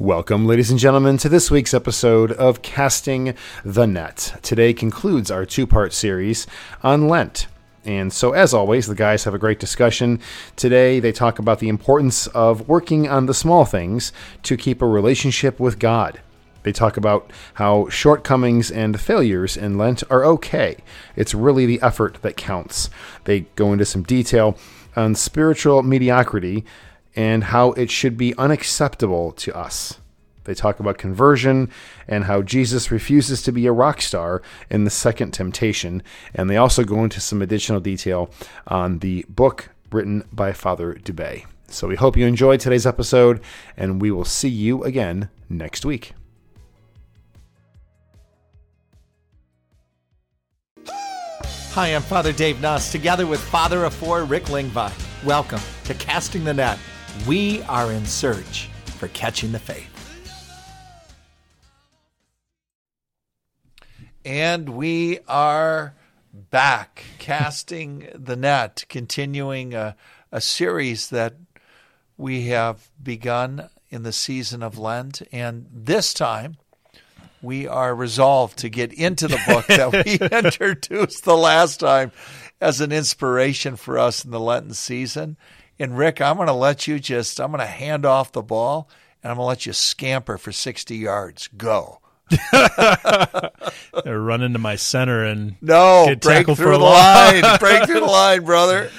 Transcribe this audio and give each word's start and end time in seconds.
Welcome, 0.00 0.46
ladies 0.46 0.70
and 0.70 0.78
gentlemen, 0.78 1.16
to 1.16 1.28
this 1.28 1.50
week's 1.50 1.74
episode 1.74 2.30
of 2.30 2.62
Casting 2.62 3.34
the 3.64 3.84
Net. 3.84 4.38
Today 4.42 4.72
concludes 4.72 5.28
our 5.28 5.44
two 5.44 5.66
part 5.66 5.92
series 5.92 6.46
on 6.84 7.08
Lent. 7.08 7.48
And 7.84 8.12
so, 8.12 8.30
as 8.30 8.54
always, 8.54 8.86
the 8.86 8.94
guys 8.94 9.24
have 9.24 9.34
a 9.34 9.38
great 9.38 9.58
discussion. 9.58 10.20
Today, 10.54 11.00
they 11.00 11.10
talk 11.10 11.40
about 11.40 11.58
the 11.58 11.68
importance 11.68 12.28
of 12.28 12.68
working 12.68 13.08
on 13.08 13.26
the 13.26 13.34
small 13.34 13.64
things 13.64 14.12
to 14.44 14.56
keep 14.56 14.82
a 14.82 14.86
relationship 14.86 15.58
with 15.58 15.80
God. 15.80 16.20
They 16.62 16.70
talk 16.70 16.96
about 16.96 17.32
how 17.54 17.88
shortcomings 17.88 18.70
and 18.70 19.00
failures 19.00 19.56
in 19.56 19.78
Lent 19.78 20.04
are 20.10 20.24
okay. 20.24 20.76
It's 21.16 21.34
really 21.34 21.66
the 21.66 21.82
effort 21.82 22.18
that 22.22 22.36
counts. 22.36 22.88
They 23.24 23.40
go 23.56 23.72
into 23.72 23.84
some 23.84 24.04
detail 24.04 24.56
on 24.94 25.16
spiritual 25.16 25.82
mediocrity 25.82 26.64
and 27.18 27.42
how 27.42 27.72
it 27.72 27.90
should 27.90 28.16
be 28.16 28.32
unacceptable 28.38 29.32
to 29.32 29.52
us. 29.52 29.98
They 30.44 30.54
talk 30.54 30.78
about 30.78 30.98
conversion 30.98 31.68
and 32.06 32.22
how 32.22 32.42
Jesus 32.42 32.92
refuses 32.92 33.42
to 33.42 33.50
be 33.50 33.66
a 33.66 33.72
rock 33.72 34.00
star 34.00 34.40
in 34.70 34.84
the 34.84 34.90
second 34.90 35.32
temptation. 35.32 36.04
And 36.32 36.48
they 36.48 36.56
also 36.56 36.84
go 36.84 37.02
into 37.02 37.20
some 37.20 37.42
additional 37.42 37.80
detail 37.80 38.30
on 38.68 39.00
the 39.00 39.26
book 39.28 39.70
written 39.90 40.28
by 40.32 40.52
Father 40.52 40.94
Dubay. 40.94 41.44
So 41.66 41.88
we 41.88 41.96
hope 41.96 42.16
you 42.16 42.24
enjoyed 42.24 42.60
today's 42.60 42.86
episode, 42.86 43.40
and 43.76 44.00
we 44.00 44.12
will 44.12 44.24
see 44.24 44.48
you 44.48 44.84
again 44.84 45.28
next 45.48 45.84
week. 45.84 46.12
Hi, 50.86 51.88
I'm 51.88 52.02
Father 52.02 52.32
Dave 52.32 52.60
Nuss, 52.60 52.92
together 52.92 53.26
with 53.26 53.40
Father 53.40 53.84
of 53.84 53.92
Four, 53.92 54.22
Rick 54.22 54.44
Lingvine. 54.44 54.92
Welcome 55.24 55.60
to 55.84 55.94
Casting 55.94 56.44
the 56.44 56.54
Net. 56.54 56.78
We 57.26 57.62
are 57.62 57.92
in 57.92 58.06
search 58.06 58.68
for 58.98 59.08
catching 59.08 59.52
the 59.52 59.58
faith. 59.58 59.94
And 64.24 64.70
we 64.70 65.20
are 65.26 65.94
back, 66.32 67.04
casting 67.18 68.08
the 68.14 68.36
net, 68.36 68.84
continuing 68.88 69.74
a, 69.74 69.96
a 70.30 70.40
series 70.40 71.10
that 71.10 71.34
we 72.16 72.48
have 72.48 72.90
begun 73.02 73.70
in 73.90 74.02
the 74.02 74.12
season 74.12 74.62
of 74.62 74.78
Lent. 74.78 75.22
And 75.32 75.66
this 75.72 76.12
time, 76.12 76.56
we 77.40 77.66
are 77.66 77.94
resolved 77.94 78.58
to 78.58 78.68
get 78.68 78.92
into 78.92 79.28
the 79.28 79.40
book 79.46 79.66
that 79.68 79.92
we 79.92 80.18
introduced 80.38 81.24
the 81.24 81.36
last 81.36 81.80
time 81.80 82.12
as 82.60 82.80
an 82.80 82.92
inspiration 82.92 83.76
for 83.76 83.98
us 83.98 84.24
in 84.24 84.30
the 84.30 84.40
Lenten 84.40 84.74
season. 84.74 85.36
And 85.78 85.96
Rick, 85.96 86.20
I'm 86.20 86.36
going 86.36 86.48
to 86.48 86.52
let 86.52 86.86
you 86.86 86.98
just, 86.98 87.40
I'm 87.40 87.52
going 87.52 87.60
to 87.60 87.66
hand 87.66 88.04
off 88.04 88.32
the 88.32 88.42
ball 88.42 88.88
and 89.22 89.30
I'm 89.30 89.36
going 89.36 89.44
to 89.44 89.48
let 89.48 89.66
you 89.66 89.72
scamper 89.72 90.38
for 90.38 90.52
60 90.52 90.96
yards. 90.96 91.48
Go. 91.48 92.00
run 94.04 94.42
into 94.42 94.58
my 94.58 94.76
center 94.76 95.24
and 95.24 95.56
no 95.62 96.04
get 96.06 96.20
break 96.20 96.38
tackled 96.38 96.58
through 96.58 96.66
for 96.66 96.78
the 96.78 96.84
line, 96.84 97.42
break 97.58 97.86
through 97.86 98.00
the 98.00 98.06
line, 98.06 98.44
brother. 98.44 98.90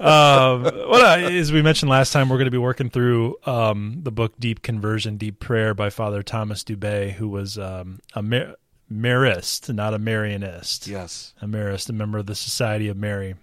um, 0.00 0.64
well, 0.64 1.24
as 1.24 1.52
we 1.52 1.62
mentioned 1.62 1.88
last 1.88 2.12
time, 2.12 2.28
we're 2.28 2.36
going 2.36 2.46
to 2.46 2.50
be 2.50 2.58
working 2.58 2.90
through 2.90 3.36
um, 3.46 4.00
the 4.02 4.10
book 4.10 4.34
"Deep 4.40 4.62
Conversion, 4.62 5.18
Deep 5.18 5.38
Prayer" 5.38 5.72
by 5.72 5.88
Father 5.88 6.24
Thomas 6.24 6.64
Dubay, 6.64 7.12
who 7.12 7.28
was 7.28 7.58
um, 7.58 8.00
a 8.14 8.22
Mar- 8.22 8.56
Marist, 8.92 9.72
not 9.72 9.94
a 9.94 9.98
Marianist. 9.98 10.88
Yes, 10.88 11.32
a 11.40 11.46
Marist, 11.46 11.88
a 11.88 11.92
member 11.92 12.18
of 12.18 12.26
the 12.26 12.34
Society 12.34 12.88
of 12.88 12.96
Mary. 12.96 13.36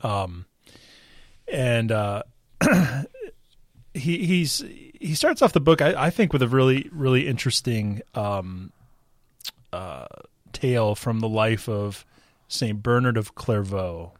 Um, 0.00 0.46
and 1.48 1.92
uh, 1.92 2.22
he 3.94 4.24
he's 4.26 4.64
he 5.00 5.14
starts 5.14 5.42
off 5.42 5.52
the 5.52 5.60
book, 5.60 5.82
I, 5.82 6.06
I, 6.06 6.10
think, 6.10 6.32
with 6.32 6.42
a 6.42 6.48
really 6.48 6.88
really 6.92 7.26
interesting 7.26 8.02
um, 8.14 8.72
uh, 9.72 10.06
tale 10.52 10.94
from 10.94 11.20
the 11.20 11.28
life 11.28 11.68
of 11.68 12.04
Saint 12.48 12.82
Bernard 12.82 13.16
of 13.16 13.34
Clairvaux. 13.34 14.12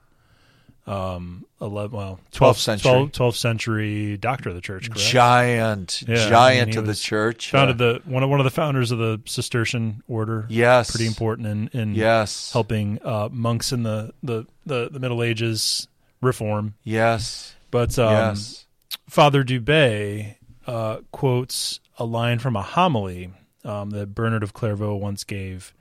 Um, 0.84 1.46
11, 1.60 1.96
well, 1.96 2.18
12th, 2.32 2.56
century, 2.56 2.90
12th, 2.90 3.12
12th, 3.12 3.36
century 3.36 4.16
doctor 4.16 4.48
of 4.48 4.56
the 4.56 4.60
church, 4.60 4.90
correct? 4.90 5.00
Giant, 5.00 6.02
yeah, 6.08 6.28
giant 6.28 6.70
I 6.70 6.70
mean, 6.70 6.78
of 6.78 6.86
the 6.88 6.94
church. 6.96 7.52
Founded 7.52 7.78
the 7.78 8.02
one 8.04 8.24
of 8.24 8.30
one 8.30 8.40
of 8.40 8.44
the 8.44 8.50
founders 8.50 8.90
of 8.90 8.98
the 8.98 9.20
Cistercian 9.24 10.02
order. 10.08 10.44
Yes, 10.48 10.90
pretty 10.90 11.06
important 11.06 11.46
in, 11.46 11.68
in 11.68 11.94
yes 11.94 12.52
helping 12.52 12.98
uh, 13.04 13.28
monks 13.30 13.70
in 13.70 13.84
the, 13.84 14.12
the, 14.24 14.44
the, 14.66 14.88
the 14.90 14.98
Middle 14.98 15.22
Ages 15.22 15.86
reform. 16.22 16.74
Yes, 16.82 17.54
but 17.70 17.98
um, 17.98 18.12
yes. 18.12 18.66
Father 19.08 19.44
Dubay 19.44 20.36
uh, 20.66 20.98
quotes 21.10 21.80
a 21.98 22.04
line 22.04 22.38
from 22.38 22.56
a 22.56 22.62
homily 22.62 23.30
um, 23.64 23.90
that 23.90 24.14
Bernard 24.14 24.42
of 24.42 24.52
Clairvaux 24.52 24.96
once 24.96 25.24
gave. 25.24 25.74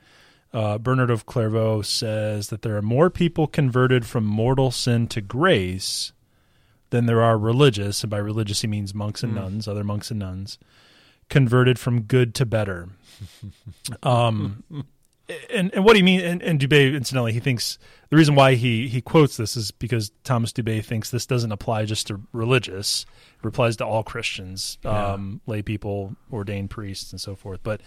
Uh, 0.53 0.77
Bernard 0.77 1.09
of 1.09 1.25
Clairvaux 1.25 1.81
says 1.81 2.49
that 2.49 2.61
there 2.61 2.75
are 2.75 2.81
more 2.81 3.09
people 3.09 3.47
converted 3.47 4.05
from 4.05 4.25
mortal 4.25 4.69
sin 4.69 5.07
to 5.07 5.21
grace 5.21 6.11
than 6.89 7.05
there 7.05 7.21
are 7.21 7.37
religious, 7.37 8.03
and 8.03 8.09
by 8.09 8.17
religious 8.17 8.61
he 8.61 8.67
means 8.67 8.93
monks 8.93 9.23
and 9.23 9.31
mm. 9.31 9.37
nuns, 9.37 9.67
other 9.67 9.83
monks 9.83 10.11
and 10.11 10.19
nuns, 10.19 10.59
converted 11.29 11.79
from 11.79 12.01
good 12.01 12.35
to 12.35 12.45
better. 12.45 12.89
um, 14.03 14.63
and, 15.49 15.73
and 15.73 15.83
what 15.83 15.95
he 15.95 16.01
means, 16.01 16.23
and, 16.23 16.41
and 16.41 16.59
Dubay, 16.59 16.95
incidentally, 16.95 17.33
he 17.33 17.39
thinks 17.39 17.77
the 18.09 18.17
reason 18.17 18.35
why 18.35 18.55
he, 18.55 18.87
he 18.87 19.01
quotes 19.01 19.37
this 19.37 19.55
is 19.55 19.71
because 19.71 20.11
Thomas 20.23 20.51
Dubay 20.51 20.83
thinks 20.83 21.09
this 21.09 21.25
doesn't 21.25 21.51
apply 21.51 21.85
just 21.85 22.07
to 22.07 22.21
religious, 22.31 23.05
it 23.43 23.47
applies 23.47 23.77
to 23.77 23.85
all 23.85 24.03
Christians, 24.03 24.77
yeah. 24.83 25.13
um, 25.13 25.41
lay 25.47 25.61
people, 25.61 26.15
ordained 26.31 26.69
priests, 26.69 27.11
and 27.11 27.21
so 27.21 27.35
forth. 27.35 27.61
But 27.63 27.81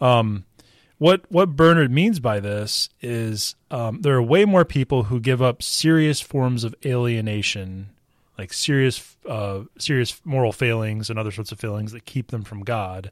um, 0.00 0.44
what 0.98 1.30
what 1.30 1.56
Bernard 1.56 1.90
means 1.90 2.20
by 2.20 2.40
this 2.40 2.88
is 3.02 3.56
um, 3.70 4.00
there 4.02 4.14
are 4.14 4.22
way 4.22 4.44
more 4.44 4.64
people 4.64 5.04
who 5.04 5.20
give 5.20 5.42
up 5.42 5.62
serious 5.62 6.20
forms 6.20 6.64
of 6.64 6.74
alienation, 6.84 7.90
like 8.38 8.52
serious 8.52 9.16
uh, 9.28 9.62
serious 9.78 10.20
moral 10.24 10.52
failings 10.52 11.10
and 11.10 11.18
other 11.18 11.30
sorts 11.30 11.52
of 11.52 11.58
failings 11.58 11.92
that 11.92 12.04
keep 12.04 12.30
them 12.30 12.44
from 12.44 12.62
God, 12.62 13.10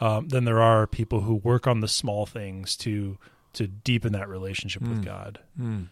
um, 0.00 0.28
than 0.28 0.44
there 0.44 0.60
are 0.60 0.86
people 0.86 1.20
who 1.20 1.36
work 1.36 1.66
on 1.66 1.80
the 1.80 1.88
small 1.88 2.26
things 2.26 2.76
to 2.78 3.18
to 3.54 3.66
deepen 3.66 4.12
that 4.12 4.28
relationship 4.28 4.82
mm. 4.82 4.88
with 4.88 4.98
hmm. 4.98 5.04
God. 5.04 5.38
Mm. 5.58 5.88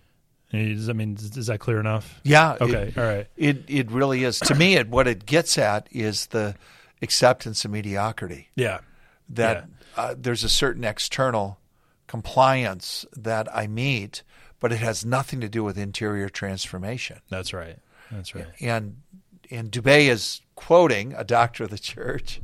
I 0.54 0.92
mean, 0.92 1.16
is 1.18 1.46
that 1.46 1.60
clear 1.60 1.80
enough? 1.80 2.20
Yeah. 2.24 2.56
Okay. 2.60 2.88
It, 2.88 2.98
all 2.98 3.04
right. 3.04 3.26
It 3.36 3.64
it 3.68 3.90
really 3.90 4.24
is. 4.24 4.38
to 4.40 4.54
me, 4.54 4.74
it 4.74 4.88
what 4.88 5.08
it 5.08 5.24
gets 5.24 5.56
at 5.56 5.88
is 5.90 6.26
the 6.26 6.56
acceptance 7.00 7.64
of 7.64 7.70
mediocrity. 7.70 8.50
Yeah. 8.54 8.80
That 9.28 9.56
yeah. 9.56 10.02
Uh, 10.02 10.14
there's 10.18 10.42
a 10.42 10.48
certain 10.48 10.84
external 10.84 11.58
compliance 12.06 13.04
that 13.14 13.54
I 13.54 13.66
meet, 13.66 14.22
but 14.60 14.72
it 14.72 14.78
has 14.78 15.04
nothing 15.04 15.40
to 15.40 15.48
do 15.48 15.64
with 15.64 15.76
interior 15.78 16.28
transformation. 16.28 17.20
That's 17.28 17.52
right. 17.52 17.78
That's 18.10 18.34
right. 18.34 18.46
And 18.60 19.02
and 19.50 19.70
Dubay 19.70 20.08
is 20.08 20.42
quoting 20.54 21.14
a 21.14 21.24
doctor 21.24 21.64
of 21.64 21.70
the 21.70 21.78
church 21.78 22.40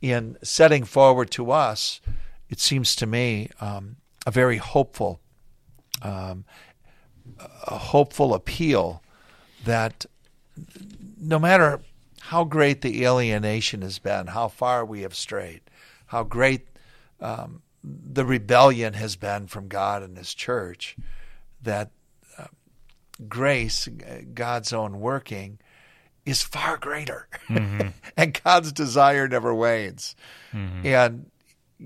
in 0.00 0.36
setting 0.42 0.84
forward 0.84 1.30
to 1.32 1.50
us. 1.50 2.00
It 2.48 2.60
seems 2.60 2.96
to 2.96 3.06
me 3.06 3.50
um, 3.60 3.96
a 4.26 4.30
very 4.30 4.56
hopeful, 4.56 5.20
um, 6.02 6.44
a 7.38 7.78
hopeful 7.78 8.34
appeal 8.34 9.02
that 9.64 10.06
no 11.20 11.38
matter 11.38 11.80
how 12.20 12.44
great 12.44 12.80
the 12.80 13.04
alienation 13.04 13.82
has 13.82 13.98
been, 13.98 14.28
how 14.28 14.48
far 14.48 14.84
we 14.84 15.02
have 15.02 15.14
strayed, 15.14 15.60
how 16.06 16.22
great 16.22 16.66
um, 17.20 17.62
the 17.82 18.24
rebellion 18.24 18.94
has 18.94 19.16
been 19.16 19.46
from 19.46 19.68
God 19.68 20.02
and 20.02 20.16
His 20.16 20.34
church, 20.34 20.96
that 21.62 21.90
uh, 22.38 22.46
grace, 23.28 23.88
God's 24.34 24.72
own 24.72 25.00
working, 25.00 25.58
is 26.26 26.42
far 26.42 26.76
greater. 26.76 27.28
Mm-hmm. 27.48 27.88
and 28.16 28.40
God's 28.42 28.72
desire 28.72 29.28
never 29.28 29.54
wanes. 29.54 30.14
Mm-hmm. 30.52 30.86
And 30.86 31.30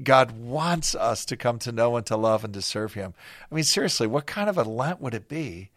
God 0.02 0.32
wants 0.32 0.94
us 0.94 1.24
to 1.26 1.36
come 1.36 1.58
to 1.60 1.72
know 1.72 1.96
and 1.96 2.04
to 2.06 2.16
love 2.16 2.44
and 2.44 2.52
to 2.54 2.62
serve 2.62 2.94
Him. 2.94 3.14
I 3.50 3.54
mean, 3.54 3.64
seriously, 3.64 4.06
what 4.06 4.26
kind 4.26 4.48
of 4.48 4.58
a 4.58 4.64
Lent 4.64 5.00
would 5.00 5.14
it 5.14 5.28
be 5.28 5.70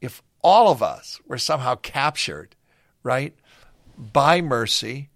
if 0.00 0.22
all 0.42 0.70
of 0.70 0.82
us 0.82 1.20
were 1.26 1.38
somehow 1.38 1.76
captured, 1.76 2.54
right, 3.02 3.34
by 3.96 4.40
mercy 4.42 5.08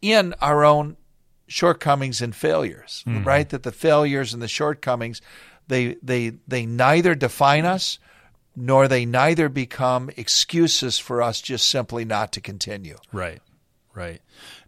in 0.00 0.34
our 0.40 0.64
own 0.64 0.96
shortcomings 1.46 2.22
and 2.22 2.34
failures, 2.34 3.04
mm-hmm. 3.06 3.24
right? 3.24 3.48
That 3.48 3.62
the 3.62 3.72
failures 3.72 4.32
and 4.32 4.42
the 4.42 4.48
shortcomings, 4.48 5.20
they 5.68 5.96
they 6.02 6.32
they 6.48 6.64
neither 6.64 7.14
define 7.14 7.66
us 7.66 7.98
nor 8.56 8.88
they 8.88 9.04
neither 9.04 9.50
become 9.50 10.10
excuses 10.16 10.98
for 10.98 11.20
us 11.20 11.42
just 11.42 11.68
simply 11.68 12.04
not 12.04 12.32
to 12.32 12.40
continue. 12.40 12.96
Right. 13.12 13.40
Right. 13.94 14.20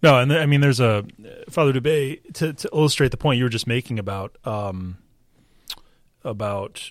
No, 0.02 0.18
and 0.18 0.32
I 0.32 0.46
mean, 0.46 0.60
there's 0.60 0.80
a 0.80 1.04
Father 1.50 1.72
Dubay 1.72 2.32
to, 2.34 2.54
to 2.54 2.70
illustrate 2.72 3.10
the 3.10 3.18
point 3.18 3.38
you 3.38 3.44
were 3.44 3.50
just 3.50 3.66
making 3.66 3.98
about 3.98 4.36
um, 4.44 4.96
about 6.24 6.90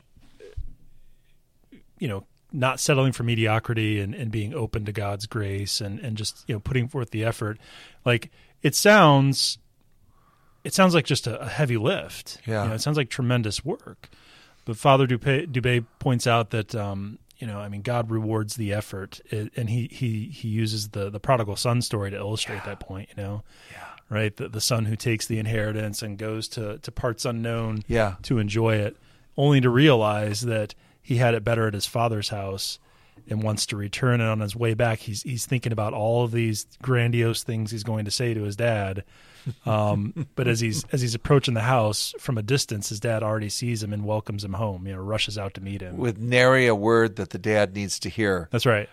you 1.98 2.08
know 2.08 2.26
not 2.54 2.80
settling 2.80 3.12
for 3.12 3.24
mediocrity 3.24 4.00
and, 4.00 4.14
and 4.14 4.30
being 4.30 4.54
open 4.54 4.86
to 4.86 4.92
God's 4.92 5.26
grace 5.26 5.82
and, 5.82 6.00
and 6.00 6.16
just 6.16 6.44
you 6.48 6.54
know 6.54 6.60
putting 6.60 6.88
forth 6.88 7.10
the 7.10 7.24
effort. 7.24 7.58
Like 8.06 8.30
it 8.62 8.76
sounds 8.76 9.58
it 10.64 10.76
sounds 10.76 10.94
like 10.94 11.06
just 11.06 11.26
a, 11.26 11.40
a 11.40 11.48
heavy 11.48 11.78
lift. 11.78 12.40
Yeah. 12.46 12.64
You 12.64 12.70
know, 12.70 12.76
it 12.76 12.82
sounds 12.82 12.98
like 12.98 13.10
tremendous 13.10 13.66
work. 13.66 14.10
But 14.68 14.76
Father 14.78 15.08
Dubay, 15.08 15.48
Dubay 15.48 15.86
points 15.98 16.28
out 16.28 16.50
that 16.52 16.76
um, 16.76 17.20
you 17.38 17.48
know, 17.48 17.60
I 17.60 17.70
mean, 17.70 17.82
God 17.84 18.12
rewards 18.12 18.56
the 18.58 18.74
effort, 18.74 19.22
it, 19.28 19.52
and 19.56 19.70
he 19.70 19.88
he 19.90 20.26
he 20.26 20.50
uses 20.50 20.90
the 20.90 21.10
the 21.10 21.20
prodigal 21.22 21.56
son 21.56 21.82
story 21.82 22.12
to 22.12 22.18
illustrate 22.18 22.66
that 22.66 22.80
point. 22.82 23.08
You 23.16 23.24
know, 23.24 23.44
Yeah. 23.72 23.86
right? 24.10 24.36
The 24.36 24.50
the 24.50 24.60
son 24.62 24.86
who 24.86 24.96
takes 24.98 25.26
the 25.26 25.40
inheritance 25.40 26.02
and 26.02 26.18
goes 26.18 26.50
to 26.50 26.80
to 26.80 26.92
parts 26.92 27.24
unknown 27.26 27.84
Yeah. 27.88 28.16
to 28.24 28.40
enjoy 28.40 28.76
it, 28.76 28.98
only 29.38 29.62
to 29.62 29.70
realize 29.70 30.42
that 30.42 30.76
he 31.02 31.16
had 31.16 31.34
it 31.34 31.46
better 31.46 31.66
at 31.68 31.74
his 31.74 31.86
father's 31.86 32.30
house 32.30 32.78
and 33.30 33.44
wants 33.44 33.66
to 33.68 33.78
return. 33.78 34.22
And 34.22 34.30
on 34.30 34.40
his 34.40 34.56
way 34.56 34.74
back, 34.74 35.00
he's 35.00 35.24
he's 35.24 35.46
thinking 35.46 35.72
about 35.72 35.94
all 35.94 36.24
of 36.24 36.32
these 36.32 36.66
grandiose 36.82 37.44
things 37.44 37.72
he's 37.72 37.84
going 37.84 38.06
to 38.06 38.12
say 38.12 38.34
to 38.34 38.44
his 38.44 38.56
dad. 38.56 39.04
Um, 39.66 40.28
but 40.36 40.48
as 40.48 40.60
he's 40.60 40.84
as 40.92 41.02
he's 41.02 41.16
approaching 41.16 41.54
the 41.54 41.62
house 41.62 42.14
from 42.20 42.38
a 42.38 42.42
distance, 42.42 42.90
his 42.90 43.00
dad 43.00 43.24
already 43.24 43.50
sees 43.50 43.82
him 43.84 43.94
and 43.94 44.06
welcomes 44.06 44.44
him 44.44 44.54
home. 44.54 44.86
You 44.88 44.94
know, 44.96 45.02
rushes 45.02 45.38
out 45.38 45.54
to 45.56 45.62
meet 45.62 45.82
him. 45.82 45.98
With 45.98 46.18
nary 46.18 46.68
a 46.68 46.76
word 46.76 47.16
that 47.18 47.30
the 47.32 47.40
dad 47.40 47.74
needs 47.76 48.00
to 48.00 48.10
hear. 48.10 48.50
That's 48.52 48.66
right. 48.66 48.90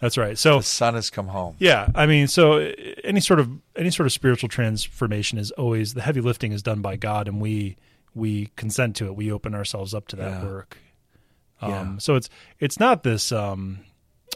That's 0.00 0.16
right. 0.16 0.38
So 0.38 0.58
The 0.58 0.62
son 0.64 0.94
has 0.94 1.10
come 1.10 1.26
home. 1.26 1.56
yeah, 1.58 1.88
I 1.92 2.06
mean, 2.06 2.28
so 2.28 2.58
uh, 2.60 2.72
any 3.02 3.18
sort 3.18 3.40
of 3.40 3.50
any 3.74 3.90
sort 3.90 4.06
of 4.06 4.12
spiritual 4.12 4.48
transformation 4.48 5.38
is 5.38 5.50
always 5.52 5.94
the 5.94 6.02
heavy 6.02 6.20
lifting 6.20 6.52
is 6.52 6.62
done 6.62 6.80
by 6.80 6.94
God, 6.96 7.26
and 7.26 7.40
we 7.40 7.76
we 8.14 8.50
consent 8.54 8.94
to 8.96 9.06
it. 9.06 9.16
We 9.16 9.32
open 9.32 9.54
ourselves 9.56 9.94
up 9.94 10.06
to 10.08 10.16
that 10.16 10.30
Yeah. 10.42 10.44
work. 10.44 10.78
Um, 11.60 11.70
Yeah. 11.70 11.98
So 11.98 12.14
it's 12.16 12.28
it's 12.60 12.78
not 12.80 13.02
this. 13.02 13.32
Um, 13.32 13.80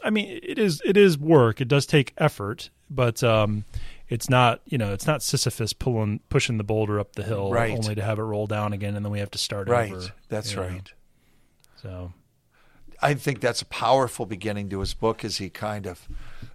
I 0.03 0.09
mean, 0.09 0.39
it 0.43 0.57
is 0.59 0.81
it 0.85 0.97
is 0.97 1.17
work. 1.17 1.61
It 1.61 1.67
does 1.67 1.85
take 1.85 2.13
effort, 2.17 2.69
but 2.89 3.23
um, 3.23 3.63
it's 4.09 4.29
not 4.29 4.61
you 4.65 4.77
know 4.77 4.91
it's 4.93 5.07
not 5.07 5.23
Sisyphus 5.23 5.71
pulling 5.73 6.19
pushing 6.29 6.57
the 6.57 6.63
boulder 6.63 6.99
up 6.99 7.13
the 7.13 7.23
hill 7.23 7.51
Right. 7.51 7.71
only 7.71 7.95
to 7.95 8.01
have 8.03 8.19
it 8.19 8.23
roll 8.23 8.47
down 8.47 8.73
again, 8.73 8.95
and 8.95 9.05
then 9.05 9.11
we 9.11 9.19
have 9.19 9.31
to 9.31 9.37
start 9.37 9.69
Right. 9.69 9.91
over. 9.91 10.09
That's 10.29 10.51
you 10.51 10.57
know. 10.57 10.67
right. 10.67 10.93
So 11.81 12.13
I 13.01 13.13
think 13.13 13.39
that's 13.41 13.61
a 13.61 13.65
powerful 13.65 14.25
beginning 14.25 14.69
to 14.69 14.79
his 14.79 14.93
book 14.93 15.23
as 15.25 15.37
he 15.37 15.49
kind 15.49 15.85
of 15.85 16.07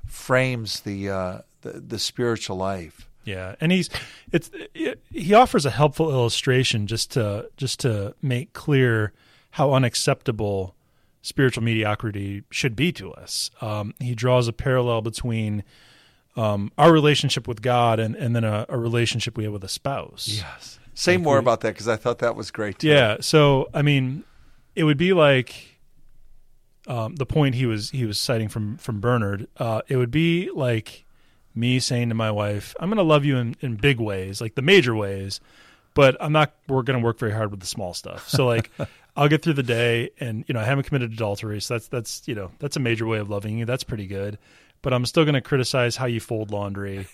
frames 0.06 0.80
the 0.80 1.08
uh, 1.10 1.38
the, 1.62 1.72
the 1.80 1.98
spiritual 1.98 2.56
life. 2.56 3.08
Yeah, 3.24 3.54
and 3.60 3.70
he's 3.72 3.90
it's 4.32 4.50
it, 4.74 5.02
he 5.10 5.34
offers 5.34 5.66
a 5.66 5.70
helpful 5.70 6.10
illustration 6.10 6.86
just 6.86 7.12
to 7.12 7.50
just 7.56 7.80
to 7.80 8.14
make 8.22 8.52
clear 8.54 9.12
how 9.52 9.72
unacceptable 9.72 10.74
spiritual 11.22 11.62
mediocrity 11.64 12.42
should 12.50 12.76
be 12.76 12.92
to 12.92 13.12
us. 13.12 13.50
Um, 13.60 13.92
he 14.00 14.14
draws 14.14 14.48
a 14.48 14.52
parallel 14.52 15.02
between 15.02 15.64
um, 16.36 16.70
our 16.78 16.92
relationship 16.92 17.48
with 17.48 17.60
God 17.62 17.98
and 17.98 18.14
and 18.14 18.34
then 18.36 18.44
a, 18.44 18.64
a 18.68 18.78
relationship 18.78 19.36
we 19.36 19.44
have 19.44 19.52
with 19.52 19.64
a 19.64 19.68
spouse. 19.68 20.28
Yes. 20.28 20.78
Say 20.94 21.14
Like 21.14 21.22
more 21.24 21.34
we- 21.34 21.40
about 21.40 21.60
that 21.62 21.74
because 21.74 21.88
I 21.88 21.96
thought 21.96 22.18
that 22.20 22.36
was 22.36 22.50
great. 22.50 22.78
Too. 22.80 22.88
Yeah. 22.88 23.16
So 23.20 23.68
I 23.74 23.82
mean, 23.82 24.24
it 24.76 24.84
would 24.84 24.98
be 24.98 25.12
like 25.12 25.78
um, 26.86 27.16
the 27.16 27.26
point 27.26 27.54
he 27.56 27.66
was 27.66 27.90
he 27.90 28.06
was 28.06 28.18
citing 28.18 28.48
from 28.48 28.76
from 28.78 29.00
Bernard. 29.00 29.48
Uh, 29.56 29.82
it 29.88 29.96
would 29.96 30.10
be 30.10 30.50
like 30.54 31.04
me 31.54 31.80
saying 31.80 32.08
to 32.10 32.14
my 32.14 32.30
wife, 32.30 32.74
"I'm 32.78 32.88
going 32.88 32.96
to 32.98 33.02
love 33.02 33.24
you 33.24 33.36
in, 33.36 33.56
in 33.60 33.74
big 33.76 33.98
ways, 34.00 34.40
like 34.40 34.54
the 34.54 34.62
major 34.62 34.94
ways, 34.94 35.40
but 35.94 36.16
I'm 36.20 36.32
not. 36.32 36.54
We're 36.68 36.82
going 36.82 36.98
to 36.98 37.04
work 37.04 37.18
very 37.18 37.32
hard 37.32 37.50
with 37.50 37.60
the 37.60 37.66
small 37.66 37.94
stuff. 37.94 38.28
So 38.28 38.46
like." 38.46 38.70
I'll 39.16 39.26
get 39.26 39.42
through 39.42 39.54
the 39.54 39.64
day, 39.64 40.10
and 40.20 40.44
you 40.46 40.52
know 40.54 40.60
I 40.60 40.64
haven't 40.64 40.84
committed 40.84 41.12
adultery, 41.12 41.60
so 41.60 41.74
that's 41.74 41.88
that's 41.88 42.22
you 42.28 42.36
know 42.36 42.52
that's 42.60 42.76
a 42.76 42.80
major 42.80 43.04
way 43.04 43.18
of 43.18 43.28
loving 43.28 43.58
you. 43.58 43.64
That's 43.64 43.82
pretty 43.82 44.06
good, 44.06 44.38
but 44.80 44.92
I'm 44.92 45.04
still 45.06 45.24
going 45.24 45.34
to 45.34 45.40
criticize 45.40 45.96
how 45.96 46.06
you 46.06 46.20
fold 46.20 46.52
laundry, 46.52 47.08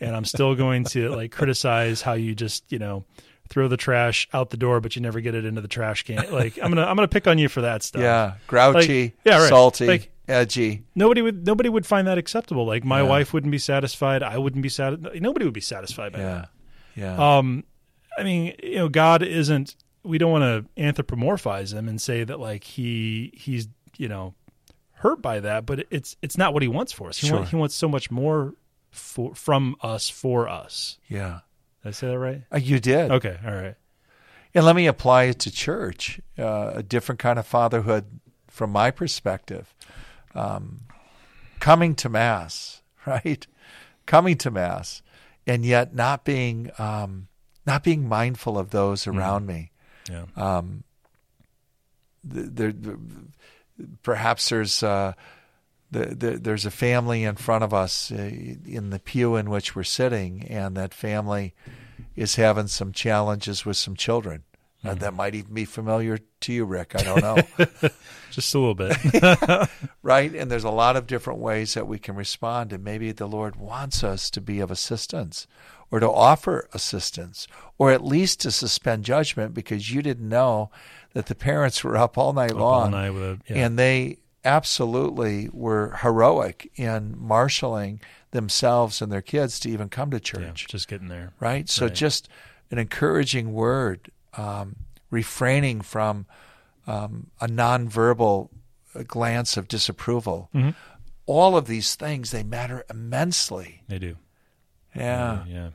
and 0.00 0.16
I'm 0.16 0.24
still 0.24 0.54
going 0.54 0.84
to 0.84 1.10
like 1.14 1.32
criticize 1.32 2.00
how 2.00 2.14
you 2.14 2.34
just 2.34 2.72
you 2.72 2.78
know 2.78 3.04
throw 3.50 3.68
the 3.68 3.76
trash 3.76 4.26
out 4.32 4.48
the 4.48 4.56
door, 4.56 4.80
but 4.80 4.96
you 4.96 5.02
never 5.02 5.20
get 5.20 5.34
it 5.34 5.44
into 5.44 5.60
the 5.60 5.68
trash 5.68 6.02
can. 6.04 6.32
Like 6.32 6.56
I'm 6.62 6.70
gonna 6.70 6.86
I'm 6.86 6.96
gonna 6.96 7.08
pick 7.08 7.26
on 7.26 7.36
you 7.36 7.50
for 7.50 7.60
that 7.60 7.82
stuff. 7.82 8.00
Yeah. 8.00 8.36
Grouchy. 8.46 9.02
Like, 9.02 9.14
yeah, 9.26 9.40
right. 9.40 9.48
Salty. 9.50 9.86
Like- 9.86 10.10
edgy. 10.28 10.84
Nobody 10.94 11.20
would 11.20 11.46
nobody 11.46 11.68
would 11.68 11.84
find 11.84 12.06
that 12.06 12.16
acceptable. 12.16 12.64
Like 12.64 12.84
my 12.84 13.02
Yeah. 13.02 13.08
wife 13.08 13.34
wouldn't 13.34 13.50
be 13.50 13.58
satisfied. 13.58 14.22
I 14.22 14.38
wouldn't 14.38 14.62
be 14.62 14.70
satisfied. 14.70 15.20
Nobody 15.20 15.44
would 15.44 15.52
be 15.52 15.60
satisfied 15.60 16.14
by 16.14 16.20
Yeah. 16.20 16.44
Yeah. 16.96 17.36
Um, 17.38 17.64
I 18.18 18.22
mean, 18.24 18.54
you 18.62 18.76
know, 18.76 18.88
God 18.88 19.22
isn't. 19.22 19.76
We 20.02 20.18
don't 20.18 20.32
want 20.32 20.42
to 20.76 20.82
anthropomorphize 20.82 21.72
him 21.74 21.88
and 21.88 22.00
say 22.00 22.24
that 22.24 22.40
like 22.40 22.64
he 22.64 23.32
he's 23.34 23.68
you 23.98 24.08
know 24.08 24.34
hurt 24.94 25.20
by 25.22 25.40
that, 25.40 25.66
but 25.66 25.86
it's 25.90 26.16
it's 26.22 26.36
not 26.38 26.52
what 26.54 26.62
he 26.62 26.68
wants 26.68 26.92
for 26.92 27.08
us. 27.08 27.18
He, 27.18 27.26
Sure. 27.28 27.38
want, 27.38 27.48
he 27.50 27.56
wants 27.56 27.74
so 27.74 27.88
much 27.88 28.10
more 28.10 28.54
for, 28.90 29.34
from 29.34 29.76
us 29.82 30.08
for 30.08 30.48
us. 30.48 30.98
yeah. 31.08 31.40
Did 31.82 31.88
I 31.88 31.92
say 31.92 32.08
that 32.08 32.18
right? 32.18 32.42
Uh, 32.52 32.58
you 32.58 32.78
did. 32.80 33.10
Okay, 33.10 33.38
all 33.46 33.54
right. 33.54 33.74
And 34.52 34.66
let 34.66 34.76
me 34.76 34.86
apply 34.86 35.24
it 35.24 35.38
to 35.40 35.50
church. 35.50 36.20
Uh, 36.38 36.72
a 36.74 36.82
different 36.82 37.18
kind 37.18 37.38
of 37.38 37.46
fatherhood 37.46 38.04
from 38.48 38.70
my 38.70 38.90
perspective. 38.90 39.74
Um, 40.34 40.80
coming 41.58 41.94
to 41.96 42.08
Mass, 42.10 42.82
right? 43.06 43.46
Coming 44.04 44.36
to 44.38 44.50
Mass, 44.50 45.00
and 45.46 45.64
yet 45.64 45.94
not 45.94 46.24
being 46.24 46.70
um, 46.78 47.28
not 47.66 47.84
being 47.84 48.08
mindful 48.08 48.58
of 48.58 48.70
those 48.70 49.06
around 49.06 49.46
me. 49.46 49.70
Yeah. 50.08 50.24
Um, 50.36 50.84
there, 52.24 52.72
perhaps 54.02 54.48
there's 54.48 54.82
uh, 54.82 55.12
the, 55.90 56.06
the, 56.06 56.30
there's 56.38 56.66
a 56.66 56.70
family 56.70 57.24
in 57.24 57.36
front 57.36 57.64
of 57.64 57.74
us 57.74 58.12
uh, 58.12 58.16
in 58.16 58.90
the 58.90 58.98
pew 58.98 59.36
in 59.36 59.50
which 59.50 59.74
we're 59.74 59.82
sitting, 59.82 60.44
and 60.44 60.76
that 60.76 60.94
family 60.94 61.54
is 62.16 62.36
having 62.36 62.66
some 62.66 62.92
challenges 62.92 63.64
with 63.64 63.76
some 63.76 63.96
children. 63.96 64.44
Uh, 64.82 64.94
that 64.94 65.12
might 65.12 65.34
even 65.34 65.52
be 65.52 65.66
familiar 65.66 66.18
to 66.40 66.52
you, 66.54 66.64
Rick. 66.64 66.94
I 66.94 67.02
don't 67.02 67.20
know. 67.20 67.36
Just 68.30 68.54
a 68.54 68.58
little 68.58 68.74
bit. 68.74 68.96
right? 70.02 70.34
And 70.34 70.50
there's 70.50 70.64
a 70.64 70.70
lot 70.70 70.96
of 70.96 71.06
different 71.06 71.38
ways 71.38 71.74
that 71.74 71.86
we 71.86 71.98
can 71.98 72.16
respond, 72.16 72.72
and 72.72 72.82
maybe 72.82 73.12
the 73.12 73.28
Lord 73.28 73.56
wants 73.56 74.02
us 74.02 74.30
to 74.30 74.40
be 74.40 74.58
of 74.60 74.70
assistance 74.70 75.46
or 75.90 76.00
to 76.00 76.10
offer 76.10 76.68
assistance 76.72 77.46
or 77.78 77.90
at 77.90 78.04
least 78.04 78.40
to 78.40 78.50
suspend 78.50 79.04
judgment 79.04 79.54
because 79.54 79.90
you 79.92 80.02
didn't 80.02 80.28
know 80.28 80.70
that 81.14 81.26
the 81.26 81.34
parents 81.34 81.82
were 81.82 81.96
up 81.96 82.16
all 82.16 82.32
night 82.32 82.52
Up 82.52 82.58
long 82.58 82.82
all 82.84 82.90
night 82.90 83.12
a, 83.14 83.38
yeah. 83.48 83.66
and 83.66 83.78
they 83.78 84.18
absolutely 84.44 85.48
were 85.52 85.96
heroic 86.02 86.70
in 86.76 87.14
marshaling 87.18 88.00
themselves 88.30 89.02
and 89.02 89.10
their 89.10 89.22
kids 89.22 89.58
to 89.60 89.68
even 89.70 89.88
come 89.88 90.10
to 90.10 90.16
yeah, 90.16 90.20
church 90.20 90.66
just 90.68 90.86
getting 90.88 91.08
there. 91.08 91.32
right? 91.40 91.68
So 91.68 91.86
Right. 91.86 91.94
just 91.94 92.28
an 92.70 92.78
encouraging 92.78 93.52
word, 93.52 94.10
um, 94.34 94.76
refraining 95.10 95.80
from 95.80 96.26
um, 96.86 97.26
a 97.40 97.46
nonverbal 97.48 98.48
glance 99.06 99.56
of 99.56 99.68
disapproval. 99.68 100.48
Mhm. 100.54 100.74
All 101.26 101.56
of 101.56 101.66
these 101.66 101.94
things 101.94 102.30
they 102.30 102.42
matter 102.42 102.84
immensely. 102.90 103.82
They 103.88 103.98
do. 103.98 104.16
Yeah, 104.94 105.44
yeah. 105.46 105.70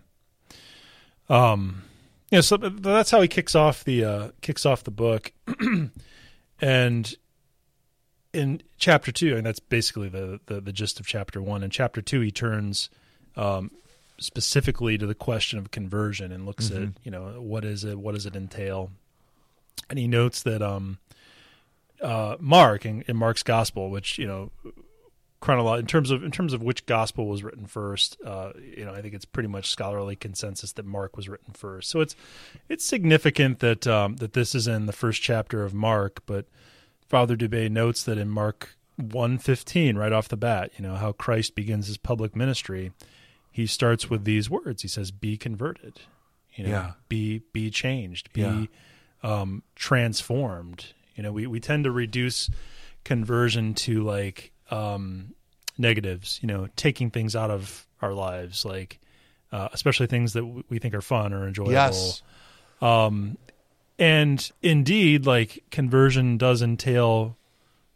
Um, 1.29 1.83
yeah. 2.31 2.41
So 2.41 2.57
that's 2.57 3.11
how 3.11 3.21
he 3.21 3.27
kicks 3.27 3.55
off 3.55 3.83
the 3.83 4.03
uh, 4.03 4.29
kicks 4.41 4.65
off 4.65 4.83
the 4.83 4.91
book, 4.91 5.31
and 6.61 7.15
in 8.33 8.61
chapter 8.77 9.11
two, 9.11 9.35
and 9.37 9.45
that's 9.45 9.59
basically 9.59 10.09
the, 10.09 10.39
the 10.47 10.61
the 10.61 10.73
gist 10.73 10.99
of 10.99 11.07
chapter 11.07 11.41
one. 11.41 11.63
In 11.63 11.69
chapter 11.69 12.01
two, 12.01 12.21
he 12.21 12.31
turns 12.31 12.89
um, 13.35 13.71
specifically 14.17 14.97
to 14.97 15.05
the 15.05 15.15
question 15.15 15.59
of 15.59 15.71
conversion 15.71 16.31
and 16.31 16.45
looks 16.45 16.71
at 16.71 16.89
you 17.03 17.11
know 17.11 17.41
what 17.41 17.65
is 17.65 17.83
it, 17.83 17.97
what 17.97 18.13
does 18.13 18.25
it 18.25 18.35
entail, 18.35 18.91
and 19.89 19.97
he 19.99 20.07
notes 20.07 20.43
that 20.43 20.61
um, 20.61 20.99
uh, 22.01 22.35
Mark 22.39 22.85
in, 22.85 23.03
in 23.07 23.15
Mark's 23.17 23.43
gospel, 23.43 23.89
which 23.89 24.17
you 24.17 24.27
know 24.27 24.51
chronolo- 25.45 25.79
in 25.79 25.85
terms 25.85 26.11
of 26.11 26.23
in 26.23 26.31
terms 26.31 26.53
of 26.53 26.63
which 26.63 26.85
gospel 26.85 27.27
was 27.27 27.43
written 27.43 27.65
first, 27.67 28.17
uh, 28.25 28.51
you 28.75 28.83
know, 28.85 28.93
I 28.93 29.01
think 29.01 29.13
it's 29.13 29.25
pretty 29.25 29.47
much 29.49 29.69
scholarly 29.69 30.15
consensus 30.15 30.71
that 30.73 30.85
Mark 30.85 31.15
was 31.15 31.29
written 31.29 31.53
first. 31.53 31.89
So 31.89 32.01
it's 32.01 32.15
it's 32.69 32.83
significant 32.85 33.59
that 33.59 33.85
um, 33.87 34.15
that 34.17 34.33
this 34.33 34.55
is 34.55 34.67
in 34.67 34.85
the 34.85 34.93
first 34.93 35.21
chapter 35.21 35.63
of 35.63 35.73
Mark, 35.73 36.23
but 36.25 36.45
Father 37.07 37.35
Dubay 37.35 37.69
notes 37.69 38.03
that 38.03 38.17
in 38.17 38.29
Mark 38.29 38.75
115 38.97 39.97
right 39.97 40.11
off 40.11 40.27
the 40.29 40.37
bat, 40.37 40.71
you 40.77 40.83
know, 40.83 40.95
how 40.95 41.11
Christ 41.11 41.53
begins 41.55 41.87
his 41.87 41.97
public 41.97 42.35
ministry, 42.35 42.91
he 43.51 43.67
starts 43.67 44.09
with 44.09 44.23
these 44.23 44.49
words. 44.49 44.81
He 44.81 44.87
says 44.87 45.11
be 45.11 45.37
converted. 45.37 45.99
You 46.55 46.63
know, 46.65 46.69
Yeah. 46.69 46.91
be 47.09 47.43
be 47.53 47.69
changed, 47.69 48.31
be 48.33 48.41
Yeah. 48.41 48.65
um, 49.23 49.63
transformed. 49.75 50.93
You 51.15 51.23
know, 51.23 51.31
we, 51.31 51.47
we 51.47 51.59
tend 51.59 51.83
to 51.85 51.91
reduce 51.91 52.49
conversion 53.03 53.73
to 53.73 54.03
like 54.03 54.51
um, 54.71 55.33
negatives. 55.77 56.39
You 56.41 56.47
know, 56.47 56.67
taking 56.75 57.11
things 57.11 57.35
out 57.35 57.51
of 57.51 57.87
our 58.01 58.13
lives, 58.13 58.65
like 58.65 58.99
uh, 59.51 59.69
especially 59.73 60.07
things 60.07 60.33
that 60.33 60.41
w- 60.41 60.63
we 60.69 60.79
think 60.79 60.93
are 60.93 61.01
fun 61.01 61.33
or 61.33 61.47
enjoyable. 61.47 61.71
yes, 61.71 62.21
Um, 62.81 63.37
and 63.97 64.51
indeed, 64.61 65.25
like 65.25 65.63
conversion 65.71 66.37
does 66.37 66.61
entail 66.61 67.37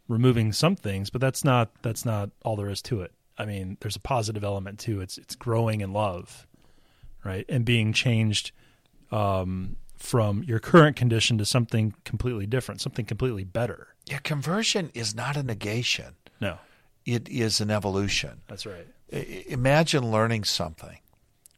removing 0.08 0.52
some 0.52 0.74
things, 0.76 1.10
but 1.10 1.20
that's 1.20 1.44
not 1.44 1.70
that's 1.82 2.04
not 2.04 2.30
all 2.42 2.56
there 2.56 2.70
is 2.70 2.82
to 2.82 3.02
it. 3.02 3.12
I 3.38 3.44
mean, 3.44 3.76
there's 3.80 3.96
a 3.96 4.00
positive 4.00 4.42
element 4.44 4.78
too. 4.78 5.00
It's 5.00 5.18
it's 5.18 5.34
growing 5.34 5.80
in 5.80 5.92
love. 5.92 6.46
right? 7.24 7.44
And 7.48 7.64
being 7.66 7.92
changed 7.92 8.52
um, 9.12 9.76
from 9.98 10.42
your 10.44 10.58
current 10.58 10.96
condition 10.96 11.36
to 11.38 11.44
something 11.44 11.94
completely 12.04 12.46
different, 12.46 12.80
something 12.80 13.04
completely 13.04 13.44
better. 13.44 13.88
Yeah, 14.06 14.18
conversion 14.20 14.90
is 14.94 15.14
not 15.14 15.36
a 15.36 15.42
negation. 15.42 16.14
No, 16.40 16.58
It 17.04 17.28
is 17.28 17.60
an 17.60 17.70
evolution. 17.70 18.42
that's 18.48 18.66
right. 18.66 18.86
I- 19.12 19.44
Imagine 19.48 20.10
learning 20.10 20.44
something, 20.44 20.98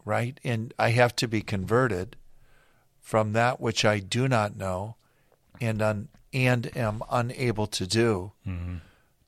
right? 0.04 0.38
And 0.42 0.72
I 0.78 0.90
have 0.90 1.14
to 1.16 1.28
be 1.28 1.42
converted 1.42 2.16
from 3.00 3.32
that 3.32 3.60
which 3.60 3.84
I 3.84 3.98
do 3.98 4.28
not 4.28 4.56
know 4.56 4.96
and 5.60 5.82
un, 5.82 6.08
and 6.32 6.74
am 6.76 7.02
unable 7.10 7.66
to 7.66 7.86
do 7.86 8.32
mm-hmm. 8.46 8.76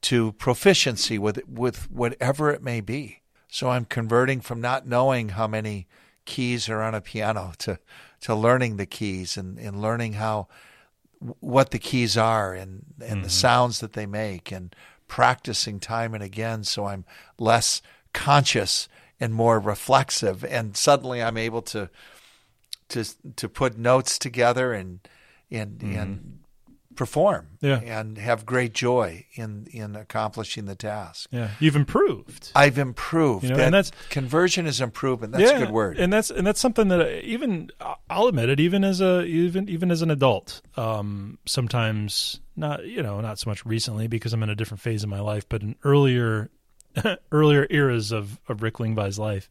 to 0.03 0.33
proficiency 0.33 1.19
with 1.19 1.47
with 1.47 1.91
whatever 1.91 2.51
it 2.51 2.63
may 2.63 2.81
be. 2.81 3.21
So 3.49 3.71
I'm 3.71 3.85
converting 3.85 4.41
from 4.41 4.61
not 4.61 4.87
knowing 4.87 5.31
how 5.31 5.47
many 5.47 5.87
keys 6.25 6.69
are 6.69 6.83
on 6.83 6.95
a 6.95 7.01
piano 7.01 7.53
to 7.59 7.79
to 8.23 8.35
learning 8.35 8.77
the 8.77 8.87
keys 8.87 9.37
and, 9.37 9.59
and 9.59 9.83
learning 9.83 10.15
how 10.15 10.49
what 11.41 11.71
the 11.71 11.79
keys 11.79 12.17
are 12.17 12.55
and 12.55 12.85
and 13.01 13.23
the 13.23 13.29
mm-hmm. 13.29 13.29
sounds 13.29 13.81
that 13.81 13.93
they 13.93 14.07
make 14.07 14.51
and 14.51 14.75
practicing 15.09 15.79
time 15.81 16.15
and 16.15 16.23
again 16.23 16.65
so 16.65 16.87
I'm 16.87 17.05
less 17.39 17.83
conscious 18.13 18.89
and 19.21 19.35
more 19.35 19.61
reflexive. 19.61 20.45
And 20.45 20.77
suddenly 20.77 21.23
I'm 21.23 21.37
able 21.37 21.63
to 21.63 21.91
to 22.91 23.05
to 23.37 23.49
put 23.49 23.79
notes 23.79 24.19
together 24.19 24.73
and 24.73 25.01
and 25.51 25.83
and 25.83 26.17
mm-hmm. 26.17 26.44
Perform 26.97 27.49
Yeah. 27.61 27.81
and 27.81 28.17
have 28.19 28.45
great 28.47 28.73
joy 28.75 29.27
in 29.35 29.67
in 29.71 29.97
accomplishing 29.97 30.67
the 30.67 30.75
task. 30.75 31.29
Yeah, 31.33 31.51
you've 31.61 31.77
improved. 31.77 32.51
I've 32.55 32.79
improved. 32.79 33.45
You 33.45 33.51
know, 33.51 33.57
That 33.57 33.65
and 33.67 33.75
that's- 33.75 33.93
conversion 34.11 34.67
is 34.67 34.81
improvement. 34.81 35.33
That's 35.33 35.51
a 35.51 35.59
good 35.59 35.71
word. 35.71 35.99
and 35.99 36.13
that's 36.13 36.31
and 36.31 36.47
that's 36.47 36.61
something 36.61 36.89
that 36.89 37.25
even 37.25 37.71
I'll 38.11 38.27
admit 38.29 38.49
it. 38.49 38.61
Even 38.61 38.85
as 38.85 39.01
a 39.01 39.23
even 39.25 39.69
even 39.69 39.91
as 39.91 40.03
an 40.03 40.11
adult, 40.11 40.61
um, 40.77 41.39
sometimes 41.47 42.41
not 42.57 42.85
you 42.87 43.03
know 43.03 43.21
not 43.21 43.39
so 43.39 43.51
much 43.51 43.65
recently 43.67 44.07
because 44.07 44.33
I'm 44.33 44.43
in 44.43 44.51
a 44.51 44.55
different 44.55 44.81
phase 44.81 45.03
of 45.03 45.09
my 45.09 45.21
life, 45.21 45.49
but 45.49 45.63
in 45.63 45.77
earlier 45.85 46.51
earlier 47.33 47.67
eras 47.71 48.13
of 48.13 48.39
of 48.49 48.63
Rick 48.63 48.79
Lingby's 48.81 49.19
life, 49.19 49.49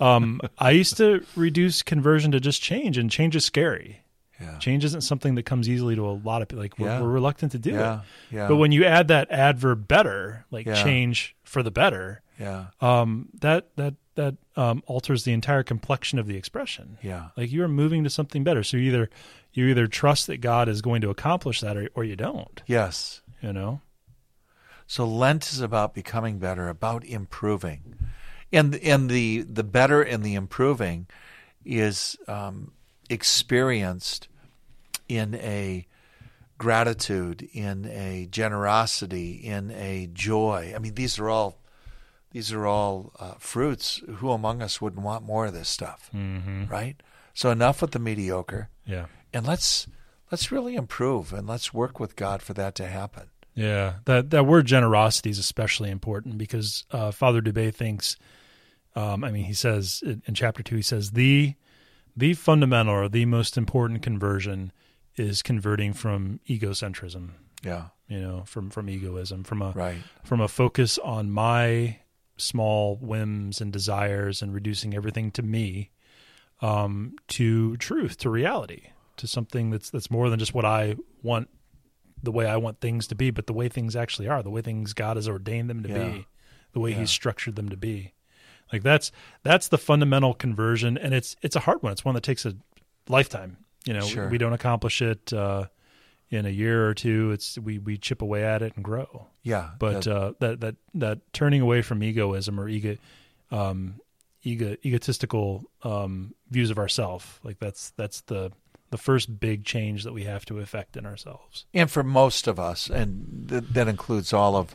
um, 0.00 0.40
I 0.58 0.70
used 0.72 0.96
to 0.98 1.24
reduce 1.36 1.82
conversion 1.82 2.30
to 2.32 2.40
just 2.40 2.60
change, 2.62 2.98
and 2.98 3.10
change 3.10 3.34
is 3.36 3.44
scary. 3.44 4.00
Yeah. 4.40 4.58
Change 4.58 4.84
isn't 4.84 5.02
something 5.02 5.34
that 5.36 5.44
comes 5.44 5.68
easily 5.68 5.94
to 5.96 6.06
a 6.06 6.12
lot 6.12 6.42
of 6.42 6.48
people. 6.48 6.62
Like 6.62 6.78
we're, 6.78 6.88
Yeah. 6.88 7.00
we're 7.00 7.08
reluctant 7.10 7.52
to 7.52 7.58
do 7.58 7.70
Yeah. 7.70 8.00
it. 8.30 8.34
Yeah. 8.36 8.48
But 8.48 8.56
when 8.56 8.72
you 8.72 8.84
add 8.84 9.08
that 9.08 9.30
adverb 9.30 9.86
"better," 9.88 10.44
like 10.50 10.66
change 10.66 11.36
for 11.44 11.62
the 11.62 11.70
better, 11.70 12.20
yeah. 12.38 12.66
um, 12.80 13.28
that 13.40 13.68
that 13.76 13.94
that 14.16 14.36
um, 14.56 14.82
alters 14.86 15.24
the 15.24 15.32
entire 15.32 15.62
complexion 15.62 16.18
of 16.18 16.26
the 16.26 16.36
expression. 16.36 16.98
Yeah. 17.02 17.28
Like 17.36 17.50
you 17.52 17.62
are 17.64 17.68
moving 17.68 18.04
to 18.04 18.10
something 18.10 18.44
better. 18.44 18.62
So 18.62 18.76
you 18.76 18.88
either 18.88 19.10
you 19.52 19.66
either 19.66 19.86
trust 19.86 20.26
that 20.26 20.38
God 20.38 20.68
is 20.68 20.82
going 20.82 21.00
to 21.02 21.10
accomplish 21.10 21.60
that, 21.60 21.76
or, 21.76 21.88
or 21.94 22.02
you 22.04 22.16
don't. 22.16 22.62
Yes. 22.66 23.22
You 23.40 23.52
know. 23.52 23.80
So 24.86 25.06
Lent 25.06 25.50
is 25.52 25.60
about 25.60 25.94
becoming 25.94 26.38
better, 26.38 26.68
about 26.68 27.04
improving, 27.04 27.94
and 28.52 28.74
and 28.76 29.08
the 29.08 29.42
the 29.42 29.64
better 29.64 30.02
and 30.02 30.22
the 30.22 30.34
improving 30.34 31.06
is 31.64 32.16
um, 32.28 32.72
experienced 33.10 34.28
in 35.08 35.34
a 35.34 35.86
gratitude, 36.58 37.48
in 37.52 37.84
a 37.86 38.26
generosity, 38.30 39.32
in 39.32 39.70
a 39.72 40.08
joy. 40.12 40.72
I 40.74 40.78
mean, 40.78 40.94
these 40.94 41.18
are 41.18 41.28
all 41.28 41.58
these 42.30 42.52
are 42.52 42.66
all 42.66 43.12
uh, 43.20 43.34
fruits. 43.38 44.02
Who 44.16 44.30
among 44.30 44.62
us 44.62 44.80
wouldn't 44.80 45.02
want 45.02 45.24
more 45.24 45.46
of 45.46 45.52
this 45.52 45.68
stuff, 45.68 46.10
Mm-hmm. 46.14 46.66
right? 46.66 46.96
So 47.34 47.50
enough 47.50 47.82
with 47.82 47.90
the 47.90 47.98
mediocre, 47.98 48.68
Yeah. 48.86 49.06
and 49.32 49.44
let's 49.46 49.86
let's 50.30 50.52
really 50.52 50.76
improve, 50.76 51.32
and 51.32 51.46
let's 51.46 51.74
work 51.74 51.98
with 52.00 52.16
God 52.16 52.42
for 52.42 52.54
that 52.54 52.74
to 52.76 52.86
happen. 52.86 53.24
Yeah. 53.54 53.94
That 54.04 54.30
that 54.30 54.46
word 54.46 54.66
generosity 54.66 55.30
is 55.30 55.38
especially 55.38 55.90
important 55.90 56.38
because 56.38 56.84
uh, 56.90 57.10
Father 57.10 57.40
Dubay 57.40 57.74
thinks. 57.74 58.16
Um, 58.96 59.24
I 59.24 59.32
mean, 59.32 59.44
he 59.44 59.54
says 59.54 60.02
in, 60.06 60.22
in 60.26 60.34
chapter 60.34 60.62
two, 60.62 60.76
he 60.76 60.82
says 60.82 61.10
the 61.10 61.54
the 62.16 62.34
fundamental 62.34 62.94
or 62.94 63.08
the 63.08 63.24
most 63.26 63.56
important 63.56 64.02
conversion 64.02 64.72
is 65.16 65.42
converting 65.42 65.92
from 65.92 66.40
egocentrism. 66.48 67.30
Yeah, 67.62 67.86
You 68.08 68.20
know, 68.20 68.42
from 68.46 68.68
from 68.70 68.88
egoism, 68.90 69.44
from 69.44 69.62
a 69.62 69.70
right. 69.70 69.98
from 70.24 70.40
a 70.40 70.48
focus 70.48 70.98
on 70.98 71.30
my 71.30 71.98
small 72.36 72.96
whims 72.96 73.60
and 73.60 73.72
desires 73.72 74.42
and 74.42 74.52
reducing 74.52 74.92
everything 74.94 75.30
to 75.30 75.42
me 75.42 75.90
um, 76.60 77.16
to 77.28 77.76
truth, 77.78 78.18
to 78.18 78.30
reality, 78.30 78.88
to 79.16 79.26
something 79.26 79.70
that's 79.70 79.90
that's 79.90 80.10
more 80.10 80.28
than 80.30 80.38
just 80.38 80.54
what 80.54 80.64
I 80.64 80.96
want, 81.22 81.48
the 82.22 82.32
way 82.32 82.46
I 82.46 82.56
want 82.56 82.80
things 82.80 83.06
to 83.08 83.14
be, 83.14 83.30
but 83.30 83.46
the 83.46 83.52
way 83.52 83.68
things 83.68 83.96
actually 83.96 84.28
are, 84.28 84.42
the 84.42 84.50
way 84.50 84.60
things 84.62 84.92
God 84.92 85.16
has 85.16 85.28
ordained 85.28 85.68
them 85.70 85.82
to 85.82 85.88
Yeah. 85.88 86.08
be, 86.10 86.26
the 86.72 86.80
way 86.80 86.90
Yeah. 86.90 87.00
He's 87.00 87.10
structured 87.10 87.56
them 87.56 87.68
to 87.70 87.76
be. 87.76 88.12
Like 88.74 88.82
that's 88.82 89.12
that's 89.44 89.68
the 89.68 89.78
fundamental 89.78 90.34
conversion, 90.34 90.98
and 90.98 91.14
it's 91.14 91.36
it's 91.42 91.56
a 91.56 91.60
hard 91.60 91.82
one. 91.82 91.92
It's 91.92 92.04
one 92.04 92.14
that 92.16 92.24
takes 92.24 92.44
a 92.44 92.54
lifetime. 93.08 93.56
You 93.86 93.94
know, 93.94 94.00
Sure. 94.06 94.28
we 94.28 94.38
don't 94.38 94.52
accomplish 94.54 95.00
it 95.02 95.32
uh, 95.32 95.66
in 96.30 96.46
a 96.46 96.50
year 96.50 96.88
or 96.88 96.94
two. 96.94 97.30
It's 97.32 97.56
we 97.58 97.78
we 97.78 97.96
chip 97.98 98.20
away 98.22 98.42
at 98.44 98.62
it 98.62 98.72
and 98.76 98.84
grow 98.84 99.28
Yeah, 99.42 99.70
but 99.78 100.02
that- 100.04 100.16
uh, 100.16 100.32
that 100.40 100.60
that 100.60 100.74
that 100.94 101.18
turning 101.32 101.60
away 101.60 101.82
from 101.82 102.02
egoism 102.02 102.58
or 102.58 102.68
ego, 102.68 102.96
um, 103.50 104.00
ego 104.42 104.76
egotistical 104.84 105.64
um, 105.82 106.34
views 106.50 106.70
of 106.70 106.78
ourself, 106.78 107.40
like 107.44 107.58
that's 107.60 107.90
that's 107.96 108.22
the 108.22 108.50
the 108.90 108.98
first 108.98 109.38
big 109.40 109.64
change 109.64 110.04
that 110.04 110.12
we 110.12 110.24
have 110.24 110.44
to 110.46 110.58
effect 110.60 110.96
in 110.96 111.04
ourselves. 111.06 111.66
and 111.74 111.90
for 111.90 112.02
most 112.02 112.46
of 112.48 112.58
us, 112.58 112.88
and 112.90 113.46
th- 113.48 113.64
that 113.70 113.86
includes 113.88 114.32
all 114.32 114.56
of 114.56 114.74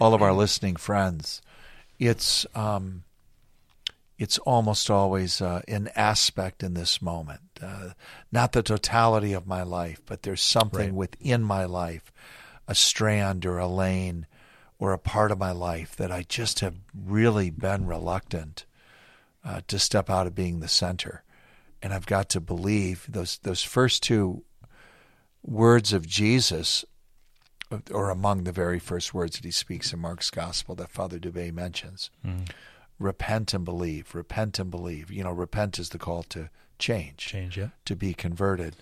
all 0.00 0.14
of 0.14 0.22
our 0.22 0.32
listening 0.32 0.76
friends, 0.76 1.40
it's 1.98 2.46
um, 2.54 3.02
it's 4.18 4.38
almost 4.38 4.90
always 4.90 5.40
uh, 5.40 5.62
an 5.68 5.88
aspect 5.94 6.62
in 6.62 6.74
this 6.74 7.00
moment, 7.00 7.40
uh, 7.62 7.90
not 8.32 8.52
the 8.52 8.62
totality 8.62 9.32
of 9.32 9.46
my 9.46 9.62
life, 9.62 10.00
but 10.06 10.22
there's 10.22 10.42
something 10.42 10.88
Right. 10.88 10.92
within 10.94 11.42
my 11.42 11.64
life, 11.64 12.12
a 12.66 12.74
strand 12.74 13.46
or 13.46 13.58
a 13.58 13.68
lane 13.68 14.26
or 14.80 14.92
a 14.92 14.98
part 14.98 15.30
of 15.30 15.38
my 15.38 15.52
life 15.52 15.94
that 15.96 16.10
I 16.12 16.22
just 16.22 16.60
have 16.60 16.74
really 16.94 17.50
been 17.50 17.86
reluctant 17.86 18.64
uh, 19.44 19.60
to 19.68 19.78
step 19.78 20.10
out 20.10 20.26
of 20.26 20.34
being 20.34 20.60
the 20.60 20.68
center, 20.68 21.22
and 21.82 21.92
I've 21.94 22.06
got 22.06 22.28
to 22.30 22.40
believe 22.40 23.06
those 23.08 23.38
those 23.38 23.62
first 23.62 24.02
two 24.02 24.42
words 25.42 25.92
of 25.92 26.06
Jesus, 26.06 26.84
or 27.90 28.10
among 28.10 28.44
the 28.44 28.52
very 28.52 28.78
first 28.78 29.14
words 29.14 29.36
that 29.36 29.44
he 29.44 29.50
speaks 29.50 29.92
in 29.92 29.98
Mark's 30.00 30.30
gospel 30.30 30.74
that 30.76 30.90
Father 30.90 31.18
Dubay 31.18 31.52
mentions. 31.52 32.10
Repent 32.98 33.54
and 33.54 33.64
believe. 33.64 34.14
Repent 34.14 34.58
and 34.58 34.70
believe. 34.70 35.10
You 35.10 35.24
know, 35.24 35.32
repent 35.32 35.78
is 35.78 35.90
the 35.90 35.98
call 35.98 36.22
to 36.24 36.50
change, 36.78 37.18
Change, 37.18 37.56
yeah, 37.58 37.68
to 37.84 37.96
be 37.96 38.14
converted, 38.14 38.76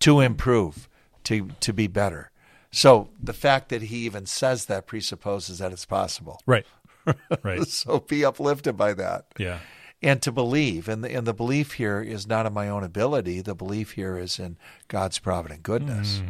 to 0.00 0.20
improve, 0.20 0.88
to 1.24 1.50
to 1.60 1.72
be 1.72 1.86
better. 1.86 2.30
So 2.70 3.10
the 3.22 3.32
fact 3.34 3.68
that 3.68 3.82
he 3.82 3.98
even 3.98 4.26
says 4.26 4.64
that 4.66 4.86
presupposes 4.86 5.58
that 5.58 5.72
it's 5.72 5.84
possible. 5.84 6.40
right, 6.46 6.66
right, 7.42 7.66
So 7.68 8.00
be 8.00 8.24
uplifted 8.24 8.76
by 8.76 8.94
that 8.94 9.26
yeah, 9.38 9.58
and 10.02 10.22
to 10.22 10.32
believe. 10.32 10.88
And 10.88 11.04
the, 11.04 11.14
and 11.14 11.26
the 11.26 11.34
belief 11.34 11.72
here 11.74 12.00
is 12.00 12.26
not 12.26 12.46
in 12.46 12.52
my 12.54 12.68
own 12.68 12.82
ability. 12.82 13.42
The 13.42 13.54
belief 13.54 13.92
here 13.92 14.16
is 14.16 14.38
in 14.38 14.56
God's 14.88 15.18
provident 15.18 15.62
goodness. 15.62 16.22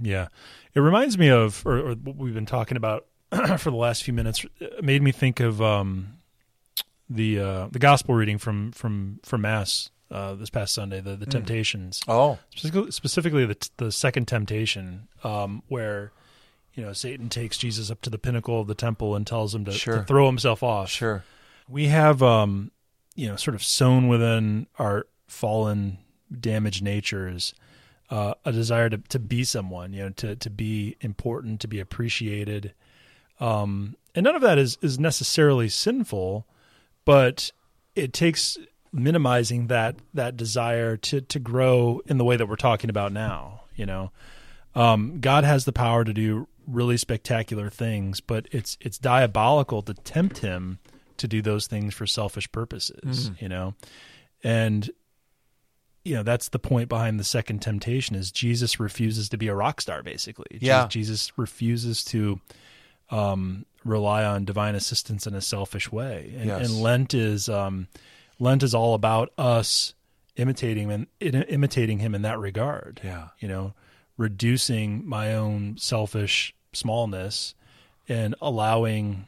yeah. 0.00 0.28
It 0.74 0.80
reminds 0.80 1.18
me 1.18 1.28
of, 1.30 1.64
or, 1.66 1.78
or 1.78 1.94
what 1.94 2.16
we've 2.16 2.34
been 2.34 2.46
talking 2.46 2.76
about 2.76 3.06
for 3.58 3.70
the 3.70 3.76
last 3.76 4.02
few 4.04 4.14
minutes. 4.14 4.44
Made 4.80 5.02
me 5.02 5.12
think 5.12 5.40
of 5.40 5.60
um, 5.60 6.18
the 7.14 7.38
uh, 7.40 7.68
the 7.70 7.78
gospel 7.78 8.14
reading 8.14 8.38
from 8.38 8.72
from 8.72 9.20
from 9.24 9.42
mass 9.42 9.90
uh, 10.10 10.34
this 10.34 10.50
past 10.50 10.74
Sunday, 10.74 11.00
the 11.00 11.16
the 11.16 11.26
Temptations. 11.26 12.00
Oh, 12.08 12.38
specifically, 12.50 12.90
specifically 12.90 13.46
the 13.46 13.68
the 13.78 13.92
second 13.92 14.26
temptation, 14.28 15.08
um, 15.24 15.62
where 15.68 16.12
you 16.74 16.84
know 16.84 16.92
Satan 16.92 17.28
takes 17.28 17.56
Jesus 17.58 17.90
up 17.90 18.00
to 18.02 18.10
the 18.10 18.18
pinnacle 18.18 18.60
of 18.60 18.66
the 18.66 18.74
temple 18.74 19.14
and 19.16 19.26
tells 19.26 19.54
him 19.54 19.64
to, 19.66 19.72
Sure. 19.72 19.98
to 19.98 20.04
throw 20.04 20.26
himself 20.26 20.62
off. 20.62 20.90
sure. 20.90 21.24
We 21.68 21.86
have, 21.88 22.22
um, 22.22 22.70
you 23.14 23.28
know, 23.28 23.36
sort 23.36 23.54
of 23.54 23.62
sown 23.62 24.08
within 24.08 24.66
our 24.78 25.06
fallen, 25.28 25.98
damaged 26.38 26.82
natures 26.82 27.54
uh, 28.10 28.34
a 28.44 28.52
desire 28.52 28.90
to 28.90 28.98
to 28.98 29.18
be 29.18 29.44
someone, 29.44 29.92
you 29.94 30.02
know, 30.02 30.10
to 30.10 30.36
to 30.36 30.50
be 30.50 30.96
important, 31.00 31.60
to 31.60 31.68
be 31.68 31.80
appreciated, 31.80 32.74
um, 33.40 33.96
and 34.14 34.24
none 34.24 34.34
of 34.34 34.42
that 34.42 34.58
is 34.58 34.76
is 34.82 34.98
necessarily 34.98 35.68
sinful, 35.70 36.46
but 37.04 37.50
it 37.94 38.12
takes 38.12 38.58
minimizing 38.92 39.68
that 39.68 39.96
that 40.14 40.36
desire 40.36 40.96
to 40.98 41.20
to 41.20 41.38
grow 41.38 42.00
in 42.06 42.18
the 42.18 42.24
way 42.24 42.36
that 42.36 42.46
we're 42.46 42.56
talking 42.56 42.90
about 42.90 43.12
now. 43.12 43.62
You 43.74 43.86
know, 43.86 44.12
um, 44.74 45.18
God 45.20 45.44
has 45.44 45.64
the 45.64 45.72
power 45.72 46.04
to 46.04 46.12
do 46.12 46.46
really 46.66 46.96
spectacular 46.96 47.70
things, 47.70 48.20
but 48.20 48.46
it's 48.52 48.76
it's 48.80 48.98
diabolical 48.98 49.82
to 49.82 49.94
tempt 49.94 50.38
Him 50.38 50.78
to 51.16 51.26
do 51.28 51.40
those 51.42 51.66
things 51.66 51.94
for 51.94 52.06
selfish 52.06 52.50
purposes. 52.52 53.30
You 53.40 53.48
know, 53.48 53.74
and 54.44 54.90
you 56.04 56.14
know 56.16 56.22
that's 56.24 56.48
the 56.48 56.58
point 56.58 56.88
behind 56.88 57.20
the 57.20 57.24
second 57.24 57.60
temptation 57.60 58.16
is 58.16 58.32
jesus 58.32 58.80
refuses 58.80 59.28
to 59.28 59.36
be 59.36 59.46
a 59.46 59.54
rock 59.54 59.80
star 59.80 60.02
basically 60.02 60.58
Yeah. 60.60 60.88
jesus 60.88 61.30
refuses 61.38 62.02
to 62.06 62.40
um, 63.12 63.64
rely 63.84 64.24
on 64.24 64.44
divine 64.44 64.74
assistance 64.74 65.26
in 65.26 65.34
a 65.34 65.40
selfish 65.40 65.92
way 65.92 66.34
and, 66.36 66.46
Yes. 66.46 66.66
and 66.68 66.80
lent 66.82 67.14
is 67.14 67.48
um, 67.48 67.86
lent 68.40 68.62
is 68.64 68.74
all 68.74 68.94
about 68.94 69.32
us 69.38 69.94
imitating 70.36 70.88
him 70.88 71.06
and 71.20 71.44
imitating 71.48 71.98
him 72.00 72.14
in 72.14 72.22
that 72.22 72.38
regard 72.38 73.00
Yeah. 73.04 73.28
you 73.38 73.46
know 73.48 73.74
reducing 74.16 75.06
my 75.06 75.34
own 75.34 75.76
selfish 75.78 76.54
smallness 76.72 77.54
and 78.08 78.34
allowing 78.40 79.26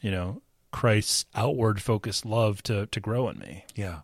you 0.00 0.10
know 0.10 0.40
christ's 0.70 1.26
outward 1.34 1.80
focused 1.82 2.24
love 2.24 2.62
to 2.62 2.86
to 2.86 3.00
grow 3.00 3.28
in 3.28 3.38
me 3.38 3.64
Yeah. 3.74 4.00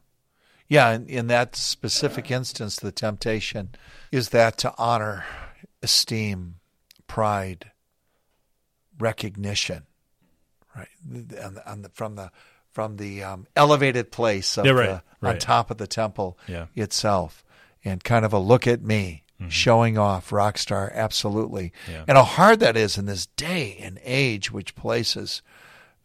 Yeah, 0.68 0.92
in, 0.92 1.06
in 1.06 1.26
that 1.26 1.54
specific 1.54 2.30
instance, 2.30 2.76
the 2.76 2.92
temptation 2.92 3.74
is 4.10 4.30
that 4.30 4.56
to 4.58 4.72
honor, 4.78 5.24
esteem, 5.82 6.54
pride, 7.06 7.71
recognition, 9.02 9.82
right? 10.76 10.88
And, 11.11 11.59
and 11.66 11.85
the, 11.85 11.88
from 11.90 12.14
the 12.16 12.30
from 12.71 12.97
the 12.97 13.23
um, 13.23 13.47
elevated 13.54 14.11
place 14.11 14.56
of 14.56 14.64
Yeah, 14.64 14.73
right, 14.73 15.02
the, 15.21 15.28
on 15.28 15.38
top 15.38 15.71
of 15.71 15.76
the 15.76 15.87
temple 15.87 16.38
Yeah. 16.49 16.66
itself, 16.75 17.44
and 17.85 18.02
kind 18.02 18.25
of 18.25 18.32
a 18.32 18.38
look 18.38 18.66
at 18.66 18.80
me, 18.82 19.25
showing 19.49 19.99
off, 19.99 20.32
rock 20.32 20.56
star, 20.56 20.90
absolutely, 20.94 21.73
Mm-hmm. 21.85 21.92
Yeah. 21.92 22.04
and 22.09 22.16
how 22.16 22.25
hard 22.25 22.61
that 22.61 22.76
is 22.76 22.97
in 22.97 23.06
this 23.06 23.26
day 23.26 23.76
and 23.80 23.99
age, 24.04 24.50
which 24.52 24.75
places 24.75 25.42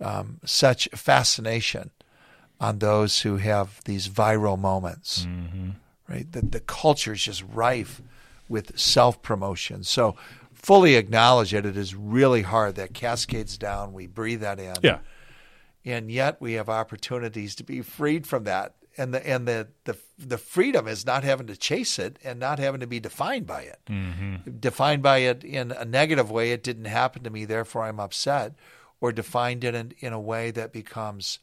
um, 0.02 0.40
such 0.44 0.90
fascination 0.94 1.92
on 2.60 2.80
those 2.80 3.22
who 3.22 3.38
have 3.38 3.80
these 3.86 4.10
viral 4.10 4.60
moments, 4.60 5.26
Mm-hmm. 5.26 5.70
right? 6.10 6.30
The, 6.32 6.42
the 6.42 6.60
culture 6.60 7.14
is 7.14 7.24
just 7.24 7.44
rife 7.54 8.02
with 8.50 8.78
self 8.78 9.22
promotion. 9.22 9.84
So, 9.84 10.16
fully 10.68 10.96
acknowledge 10.96 11.52
that 11.52 11.66
it 11.66 11.78
is 11.78 11.96
really 11.96 12.42
hard. 12.42 12.76
That 12.76 12.94
cascades 12.94 13.58
down. 13.58 13.94
We 13.94 14.06
breathe 14.06 14.42
that 14.42 14.60
in. 14.60 14.76
yeah 14.84 15.00
And 15.86 16.12
yet, 16.12 16.42
we 16.42 16.54
have 16.54 16.68
opportunities 16.68 17.56
to 17.56 17.64
be 17.64 17.82
freed 17.82 18.28
from 18.28 18.44
that. 18.44 18.76
And 18.98 19.14
the 19.14 19.26
and 19.26 19.48
the 19.48 19.70
the 19.86 19.96
the 20.18 20.38
freedom 20.38 20.88
is 20.88 21.06
not 21.06 21.24
having 21.24 21.48
to 21.48 21.56
chase 21.56 21.98
it 22.00 22.18
and 22.24 22.40
not 22.40 22.60
having 22.60 22.82
to 22.82 22.88
be 22.88 23.00
defined 23.00 23.48
by 23.48 23.62
it. 23.62 23.80
Mm-hmm. 23.88 24.58
Defined 24.60 25.04
by 25.04 25.20
it 25.20 25.44
in 25.44 25.72
a 25.72 25.86
negative 25.86 26.30
way. 26.30 26.52
It 26.52 26.64
didn't 26.64 26.86
happen 26.86 27.24
to 27.24 27.30
me, 27.30 27.46
therefore 27.46 27.84
I'm 27.84 28.00
upset, 28.00 28.56
or 29.00 29.12
defined 29.12 29.64
it 29.64 29.76
in, 29.76 29.94
in 30.00 30.14
a 30.14 30.20
way 30.20 30.52
that 30.52 30.74
becomes 30.74 31.40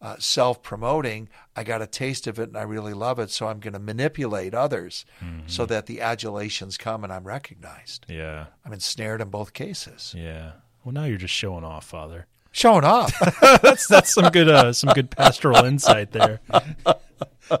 uh, 0.00 0.16
self 0.18 0.62
promoting. 0.62 1.28
I 1.56 1.64
got 1.64 1.82
a 1.82 1.86
taste 1.86 2.26
of 2.26 2.38
it 2.38 2.48
and 2.48 2.56
I 2.56 2.62
really 2.62 2.94
love 2.94 3.18
it, 3.18 3.30
so 3.30 3.48
I'm 3.48 3.58
going 3.60 3.72
to 3.72 3.78
manipulate 3.78 4.54
others 4.54 5.04
so 5.46 5.66
that 5.66 5.86
the 5.86 6.00
adulations 6.00 6.76
come 6.78 7.02
and 7.04 7.12
I'm 7.12 7.24
recognized. 7.24 8.06
yeah 8.08 8.46
I'm 8.64 8.72
ensnared 8.72 9.20
in 9.20 9.28
both 9.30 9.52
cases. 9.52 10.14
Yeah. 10.16 10.52
Well, 10.84 10.92
now 10.92 11.04
you're 11.04 11.18
just 11.18 11.34
showing 11.34 11.64
off, 11.64 11.84
Father. 11.84 12.26
Showing 12.52 12.84
off. 12.84 13.12
That's 13.62 13.86
that's 13.88 14.12
some 14.14 14.30
good 14.30 14.48
uh, 14.48 14.72
some 14.72 14.92
good 14.94 15.10
pastoral 15.10 15.64
insight 15.64 16.12
there. 16.12 16.40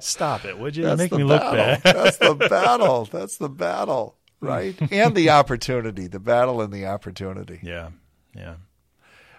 Stop 0.00 0.44
it, 0.44 0.58
would 0.58 0.76
you? 0.76 0.84
That's 0.84 0.98
make 0.98 1.12
me 1.12 1.24
look 1.24 1.42
bad. 1.42 1.82
That's 1.82 2.16
the 2.18 2.34
battle. 2.50 3.04
That's 3.04 3.36
the 3.36 3.48
battle, 3.50 4.16
right? 4.40 4.76
and 4.92 5.14
the 5.14 5.30
opportunity, 5.30 6.06
the 6.06 6.18
battle 6.20 6.60
and 6.62 6.72
the 6.72 6.86
opportunity. 6.86 7.60
Yeah, 7.62 7.90
yeah, 8.34 8.54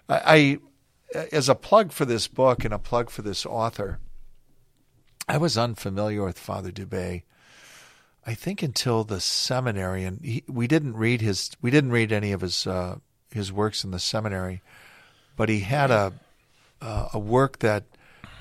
I, 0.08 0.60
as 1.13 1.50
a 1.50 1.56
plug 1.56 1.92
for 1.92 2.06
this 2.06 2.28
book 2.28 2.63
and 2.63 2.74
a 2.74 2.80
plug 2.80 3.10
for 3.10 3.22
this 3.22 3.46
author, 3.46 4.00
I 5.28 5.38
was 5.38 5.58
unfamiliar 5.58 6.24
with 6.24 6.39
Father 6.39 6.72
Dubay. 6.72 7.24
I 8.25 8.34
think 8.34 8.62
until 8.62 9.03
the 9.03 9.20
seminary, 9.20 10.03
and 10.03 10.24
he, 10.24 10.44
we 10.48 10.68
didn't 10.68 10.98
read 10.98 11.22
his, 11.22 11.51
we 11.62 11.72
didn't 11.72 11.92
read 11.92 12.12
any 12.12 12.31
of 12.31 12.42
his 12.42 12.68
uh, 12.68 12.98
his 13.31 13.51
works 13.51 13.83
in 13.83 13.92
the 13.92 14.00
seminary, 14.00 14.62
but 15.36 15.50
he 15.50 15.62
had 15.62 15.92
a 15.92 16.14
uh, 16.81 17.10
a 17.14 17.20
work 17.20 17.60
that 17.60 17.83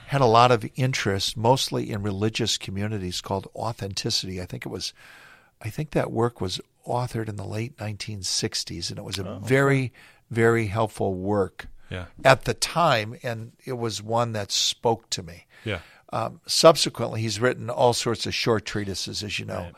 had 0.08 0.20
a 0.20 0.26
lot 0.26 0.50
of 0.50 0.68
interest, 0.76 1.36
mostly 1.36 1.90
in 1.90 2.02
religious 2.02 2.56
communities, 2.56 3.20
called 3.20 3.46
Authenticity. 3.54 4.40
I 4.40 4.46
think 4.46 4.64
it 4.64 4.70
was, 4.70 4.94
I 5.60 5.68
think 5.68 5.90
that 5.90 6.10
work 6.10 6.40
was 6.40 6.60
authored 6.86 7.28
in 7.28 7.36
the 7.36 7.44
late 7.44 7.76
1960s, 7.76 8.88
and 8.88 8.98
it 8.98 9.04
was 9.04 9.18
a 9.18 9.38
very, 9.44 9.92
very 10.30 10.68
helpful 10.68 11.12
work 11.12 11.66
yeah, 11.90 12.06
at 12.24 12.44
the 12.44 12.54
time, 12.54 13.16
and 13.22 13.52
it 13.64 13.74
was 13.78 14.02
one 14.02 14.32
that 14.32 14.50
spoke 14.52 15.08
to 15.10 15.22
me. 15.22 15.46
yeah, 15.64 15.80
Um, 16.12 16.40
subsequently, 16.46 17.20
he's 17.22 17.40
written 17.40 17.68
all 17.70 17.92
sorts 17.92 18.26
of 18.26 18.34
short 18.34 18.64
treatises, 18.64 19.22
as 19.22 19.38
you 19.38 19.44
know. 19.44 19.58
Right. 19.58 19.72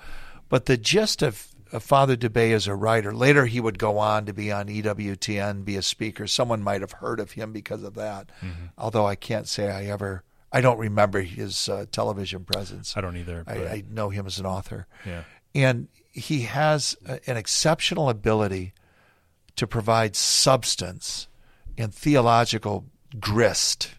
But 0.49 0.67
the 0.67 0.77
gist 0.77 1.23
of, 1.23 1.47
of 1.73 1.83
Father 1.83 2.17
Dubay 2.17 2.53
as 2.53 2.67
a 2.67 2.75
writer, 2.75 3.15
later 3.15 3.47
he 3.47 3.61
would 3.61 3.79
go 3.79 3.99
on 3.99 4.27
to 4.27 4.33
be 4.33 4.51
on 4.53 4.67
EWTN, 4.67 5.65
be 5.65 5.77
a 5.77 5.83
speaker. 5.83 6.27
Someone 6.27 6.63
might 6.63 6.81
have 6.81 6.93
heard 6.93 7.21
of 7.21 7.33
him 7.33 7.53
because 7.53 7.83
of 7.85 7.95
that, 7.95 8.31
Mm-hmm. 8.41 8.67
although 8.79 9.07
I 9.07 9.15
can't 9.15 9.47
say 9.49 9.71
I 9.71 9.85
ever, 9.87 10.25
I 10.53 10.61
don't 10.61 10.79
remember 10.79 11.21
his 11.21 11.69
uh, 11.69 11.87
television 11.93 12.45
presence. 12.45 12.97
I 12.97 13.01
don't 13.01 13.17
either. 13.17 13.45
I, 13.47 13.55
but- 13.55 13.67
I 13.69 13.85
know 13.89 14.11
him 14.11 14.27
as 14.27 14.39
an 14.41 14.47
author. 14.47 14.87
yeah, 15.07 15.23
And 15.55 15.87
he 16.11 16.41
has 16.43 16.97
a- 17.07 17.21
an 17.31 17.37
exceptional 17.37 18.09
ability 18.11 18.73
to 19.57 19.67
provide 19.69 20.17
substance 20.17 21.29
and 21.81 21.95
theological 21.95 22.85
grist 23.19 23.91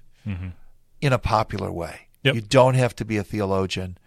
in 1.02 1.12
a 1.14 1.18
popular 1.20 1.72
way. 1.72 1.88
Mm-hmm. 1.88 2.28
Yep. 2.28 2.36
You 2.36 2.42
don't 2.42 2.76
have 2.76 2.96
to 2.98 3.06
be 3.06 3.18
a 3.18 3.24
theologian 3.24 3.98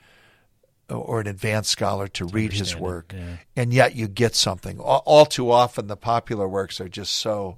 or 0.88 1.20
an 1.20 1.26
advanced 1.26 1.70
scholar 1.70 2.06
to 2.08 2.26
read 2.26 2.52
his 2.52 2.74
understand 2.74 2.82
work, 2.84 3.14
yeah. 3.16 3.36
and 3.56 3.72
yet 3.74 3.96
you 3.96 4.06
get 4.06 4.34
something. 4.34 4.78
All, 4.78 5.02
all 5.06 5.26
too 5.26 5.50
often, 5.50 5.86
the 5.88 5.96
popular 5.96 6.46
works 6.48 6.80
are 6.80 6.88
just 6.88 7.12
so 7.16 7.56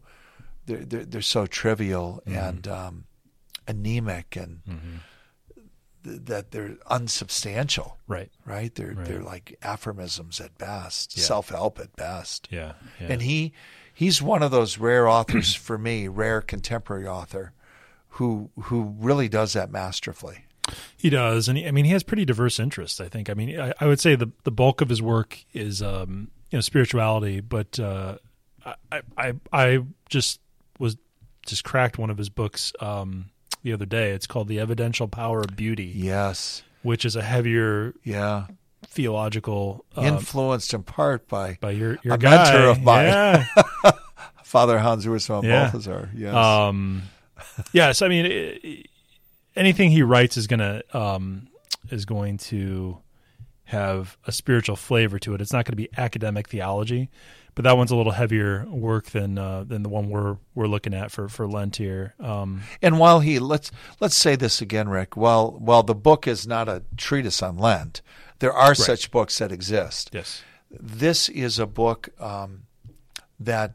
they're 0.67 0.85
they're, 0.85 1.05
they're 1.05 1.21
so 1.23 1.47
trivial 1.47 2.23
Mm-hmm. 2.27 2.39
and 2.39 2.69
um, 2.69 3.05
anemic, 3.69 4.37
and 4.37 4.61
th- 6.05 6.21
that 6.25 6.51
they're 6.53 6.77
unsubstantial 6.89 7.99
right. 8.07 8.31
right? 8.45 8.75
They're 8.75 8.95
Right. 8.95 9.05
they're 9.07 9.23
like 9.23 9.59
aphorisms 9.61 10.41
at 10.41 10.57
best, 10.57 11.17
Yeah. 11.17 11.25
self 11.25 11.49
help 11.51 11.79
at 11.79 11.95
best. 11.97 12.49
Yeah, 12.51 12.73
yeah. 13.01 13.09
And 13.11 13.23
he 13.23 13.53
he's 13.97 14.21
one 14.21 14.43
of 14.43 14.51
those 14.51 14.77
rare 14.77 15.09
authors 15.09 15.55
for 15.55 15.79
me, 15.79 16.07
rare 16.07 16.43
contemporary 16.43 17.09
author, 17.09 17.53
who 18.11 18.51
who 18.65 18.95
really 18.99 19.29
does 19.29 19.55
that 19.55 19.71
masterfully. 19.71 20.45
He 20.97 21.11
does, 21.11 21.49
and 21.49 21.57
he, 21.57 21.67
I 21.67 21.71
mean, 21.71 21.85
he 21.85 21.93
has 21.93 22.03
pretty 22.03 22.25
diverse 22.25 22.61
interests. 22.61 23.01
I 23.01 23.09
think. 23.09 23.31
I 23.31 23.35
mean, 23.35 23.59
I, 23.59 23.73
I 23.81 23.87
would 23.87 24.01
say 24.01 24.15
the 24.15 24.31
the 24.45 24.51
bulk 24.51 24.81
of 24.81 24.89
his 24.89 25.01
work 25.01 25.45
is, 25.53 25.83
um, 25.83 26.31
you 26.51 26.59
know, 26.59 26.61
spirituality. 26.61 27.41
But 27.41 27.81
uh, 27.81 28.19
I, 28.93 29.03
I 29.17 29.33
I 29.53 29.85
just 30.09 30.41
was 30.79 30.97
just 31.47 31.65
cracked 31.65 31.99
one 31.99 32.11
of 32.11 32.19
his 32.19 32.29
books 32.29 32.73
um, 32.81 33.31
the 33.63 33.73
other 33.73 33.87
day. 33.87 34.11
It's 34.11 34.27
called 34.27 34.49
"The 34.49 34.61
Evidential 34.61 35.09
Power 35.09 35.41
of 35.41 35.57
Beauty," 35.57 35.93
Yes, 35.95 36.63
which 36.83 37.05
is 37.05 37.17
a 37.17 37.23
heavier 37.23 37.95
yeah, 38.03 38.47
theological 38.97 39.85
um, 39.95 40.05
influenced 40.07 40.75
in 40.75 40.83
part 40.83 41.29
by 41.29 41.59
by 41.61 41.71
your 41.71 41.99
your 42.03 42.15
a 42.15 42.19
guy. 42.19 42.31
mentor 42.31 42.69
of 42.71 42.83
mine. 42.83 43.05
Yeah. 43.07 43.45
Father 44.43 44.79
Hans 44.79 45.05
Urs 45.07 45.27
von 45.27 45.45
Yeah. 45.45 45.65
Balthasar. 45.65 46.11
Yes, 46.15 46.35
Um, 46.35 47.03
yes, 47.73 48.03
I 48.03 48.09
mean 48.09 48.27
i 48.27 48.59
i 48.65 48.83
anything 49.55 49.91
he 49.91 50.03
writes 50.03 50.37
is 50.37 50.47
gonna 50.47 50.83
um, 50.93 51.49
is 51.91 52.05
going 52.05 52.39
to 52.39 52.99
have 53.65 54.17
a 54.27 54.33
spiritual 54.33 54.77
flavor 54.77 55.19
to 55.19 55.35
it. 55.35 55.41
It's 55.41 55.53
not 55.53 55.65
going 55.65 55.73
to 55.73 55.77
be 55.77 55.89
academic 55.99 56.49
theology, 56.49 57.11
but 57.57 57.65
that 57.65 57.77
one's 57.77 57.91
a 57.91 57.97
little 57.97 58.13
heavier 58.13 58.65
work 58.71 59.07
than 59.07 59.39
uh, 59.39 59.65
than 59.65 59.83
the 59.83 59.89
one 59.89 60.09
we're 60.09 60.37
we're 60.55 60.69
looking 60.69 60.95
at 60.95 61.11
for 61.11 61.29
for 61.29 61.49
Lent 61.49 61.77
here. 61.77 62.15
Um, 62.21 62.63
And 62.81 62.99
while 63.01 63.21
he 63.21 63.39
let's 63.41 63.71
let's 64.01 64.15
say 64.15 64.37
this 64.37 64.63
again, 64.63 64.89
Rick. 64.89 65.17
While 65.17 65.53
while 65.59 65.83
the 65.83 65.95
book 65.97 66.27
is 66.29 66.47
not 66.47 66.69
a 66.69 66.83
treatise 66.97 67.43
on 67.43 67.57
Lent, 67.59 68.03
there 68.39 68.53
are 68.53 68.75
such 68.75 69.11
books 69.11 69.39
that 69.39 69.53
exist. 69.53 70.11
yes, 70.13 70.43
this 70.71 71.29
is 71.29 71.59
a 71.59 71.67
book 71.67 72.09
um, 72.21 72.63
that 73.41 73.73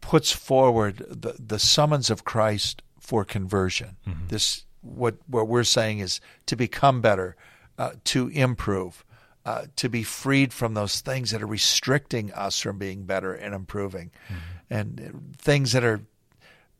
puts 0.00 0.30
forward 0.32 0.98
the, 1.08 1.34
the 1.38 1.58
summons 1.58 2.10
of 2.10 2.24
Christ 2.24 2.82
for 3.00 3.24
conversion. 3.24 3.96
This 4.28 4.64
what 4.82 5.16
what 5.26 5.48
we're 5.48 5.64
saying 5.64 6.00
is 6.00 6.20
to 6.46 6.56
become 6.56 7.00
better, 7.00 7.36
uh, 7.78 7.92
to 8.04 8.28
improve, 8.28 9.04
uh, 9.46 9.66
to 9.76 9.88
be 9.88 10.02
freed 10.02 10.52
from 10.52 10.74
those 10.74 11.00
things 11.00 11.30
that 11.30 11.42
are 11.42 11.46
restricting 11.46 12.32
us 12.32 12.60
from 12.60 12.78
being 12.78 13.04
better 13.04 13.32
and 13.34 13.54
improving, 13.54 14.10
and 14.70 15.00
uh, 15.00 15.18
things 15.38 15.72
that 15.72 15.84
are 15.84 16.00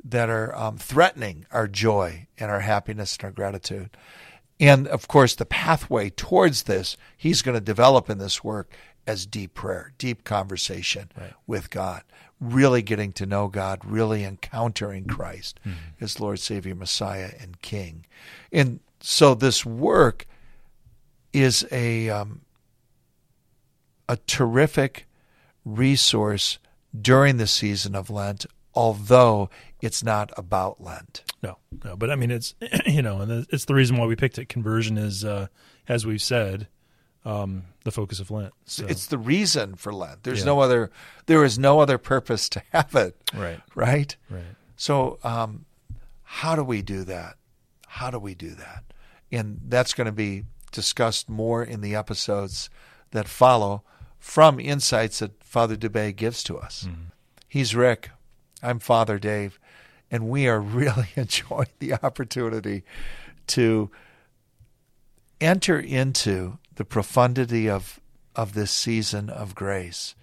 that 0.05 0.29
are 0.29 0.55
um, 0.55 0.77
threatening 0.77 1.47
our 1.51 1.67
joy 1.67 2.27
and 2.39 2.51
our 2.51 2.61
happiness 2.61 3.17
and 3.17 3.25
our 3.25 3.31
gratitude. 3.31 3.97
And 4.61 4.87
of 4.89 5.09
course, 5.09 5.35
the 5.35 5.45
pathway 5.45 6.11
towards 6.11 6.65
this, 6.65 6.97
he's 7.17 7.43
going 7.43 7.57
to 7.57 7.61
develop 7.61 8.09
in 8.09 8.19
this 8.19 8.45
work 8.45 8.73
as 9.07 9.27
deep 9.27 9.55
prayer, 9.55 9.93
deep 9.99 10.25
conversation 10.25 11.11
with 11.47 11.71
God, 11.71 12.03
really 12.41 12.81
getting 12.83 13.13
to 13.15 13.27
know 13.27 13.49
God, 13.49 13.81
really 13.85 14.25
encountering 14.25 15.07
Christ 15.07 15.61
as 16.01 16.21
Lord, 16.21 16.39
Savior, 16.39 16.75
Messiah, 16.75 17.33
and 17.41 17.61
King. 17.61 18.07
And 18.53 18.81
so 19.01 19.35
this 19.35 19.67
work 19.67 20.27
is 21.33 21.67
a 21.71 22.09
um, 22.09 22.43
a 24.09 24.17
terrific 24.17 25.07
resource 25.65 26.59
during 26.99 27.37
the 27.37 27.47
season 27.47 27.95
of 27.95 28.09
Lent, 28.09 28.47
although 28.75 29.51
it's 29.81 30.03
not 30.03 30.31
about 30.37 30.81
Lent. 30.81 31.23
No, 31.43 31.59
no, 31.85 31.97
but 31.97 32.11
I 32.11 32.17
mean, 32.17 32.31
it's 32.31 32.55
you 32.87 33.03
know, 33.03 33.21
and 33.21 33.47
it's 33.51 33.65
the 33.67 33.75
reason 33.75 33.97
why 33.97 34.07
we 34.07 34.17
picked 34.17 34.39
it. 34.39 34.49
Conversion 34.49 34.97
is, 34.99 35.25
uh, 35.25 35.47
as 35.89 36.07
we've 36.07 36.23
said, 36.23 36.69
um, 37.25 37.65
the 37.85 37.91
focus 37.91 38.21
of 38.21 38.31
Lent. 38.31 38.53
So. 38.67 38.87
It's 38.87 39.07
the 39.07 39.19
reason 39.19 39.75
for 39.77 39.93
Lent. 39.93 40.23
There's 40.25 40.41
Yeah. 40.41 40.47
no 40.47 40.61
other. 40.61 40.91
There 41.27 41.45
is 41.45 41.59
no 41.59 41.81
other 41.81 41.99
purpose 41.99 42.49
to 42.51 42.63
have 42.73 42.95
it. 42.95 43.17
right, 43.35 43.61
Right. 43.75 44.17
right. 44.31 44.43
So, 44.77 45.19
um, 45.23 45.65
how 46.23 46.57
do 46.57 46.65
we 46.65 46.83
do 46.83 47.05
that? 47.05 47.37
How 47.87 48.11
do 48.11 48.19
we 48.19 48.35
do 48.35 48.51
that? 48.57 48.85
And 49.31 49.61
that's 49.69 49.95
going 49.95 50.07
to 50.07 50.13
be 50.13 50.45
discussed 50.73 51.29
more 51.29 51.63
in 51.63 51.81
the 51.81 51.95
episodes 51.95 52.69
that 53.13 53.29
follow 53.29 53.85
from 54.19 54.59
insights 54.59 55.21
that 55.21 55.43
Father 55.45 55.77
Dubay 55.77 56.15
gives 56.17 56.43
to 56.45 56.59
us. 56.59 56.89
He's 57.49 57.75
Rick. 57.77 58.11
I'm 58.65 58.79
Father 58.79 59.19
Dave. 59.19 59.61
And 60.11 60.29
we 60.29 60.49
are 60.49 60.61
really 60.61 61.09
enjoying 61.17 61.69
the 61.79 61.95
opportunity 61.95 62.83
to 63.49 63.91
enter 65.41 65.79
into 65.79 66.59
the 66.77 66.85
profundity 66.85 67.69
of, 67.69 68.01
of 68.35 68.55
this 68.55 68.71
season 68.71 69.29
of 69.29 69.55
grace. 69.55 70.15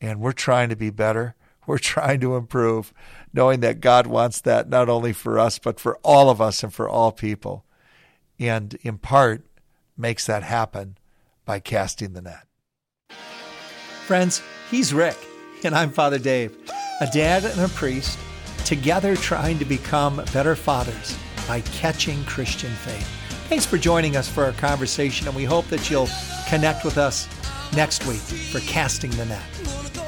And 0.00 0.20
we're 0.20 0.32
trying 0.32 0.68
to 0.68 0.76
be 0.76 0.90
better. 0.90 1.34
We're 1.66 1.78
trying 1.96 2.20
to 2.20 2.36
improve, 2.36 2.92
knowing 3.32 3.60
that 3.60 3.80
God 3.80 4.06
wants 4.06 4.40
that 4.42 4.68
not 4.68 4.88
only 4.88 5.12
for 5.12 5.38
us, 5.38 5.58
but 5.58 5.80
for 5.80 5.98
all 6.02 6.30
of 6.30 6.40
us 6.40 6.62
and 6.62 6.72
for 6.72 6.88
all 6.88 7.12
people. 7.12 7.64
And 8.38 8.74
in 8.82 8.98
part, 8.98 9.46
makes 9.96 10.26
that 10.26 10.42
happen 10.42 10.98
by 11.46 11.58
casting 11.58 12.12
the 12.12 12.20
net. 12.20 12.46
Friends, 14.04 14.42
he's 14.70 14.92
Rick, 14.92 15.16
and 15.64 15.74
I'm 15.74 15.90
Father 15.90 16.18
Dave, 16.18 16.54
a 17.00 17.06
dad 17.06 17.44
and 17.44 17.60
a 17.60 17.68
priest, 17.68 18.18
together 18.64 19.16
trying 19.16 19.58
to 19.58 19.64
become 19.64 20.16
better 20.32 20.56
fathers 20.56 21.16
by 21.46 21.60
catching 21.60 22.24
Christian 22.24 22.70
faith. 22.70 23.06
Thanks 23.48 23.66
for 23.66 23.78
joining 23.78 24.16
us 24.16 24.28
for 24.28 24.44
our 24.44 24.52
conversation, 24.52 25.26
and 25.28 25.36
we 25.36 25.44
hope 25.44 25.66
that 25.68 25.90
you'll 25.90 26.08
connect 26.48 26.84
with 26.84 26.98
us 26.98 27.28
next 27.74 28.06
week 28.06 28.16
for 28.16 28.60
Casting 28.60 29.10
the 29.10 29.26
Net. 29.26 30.05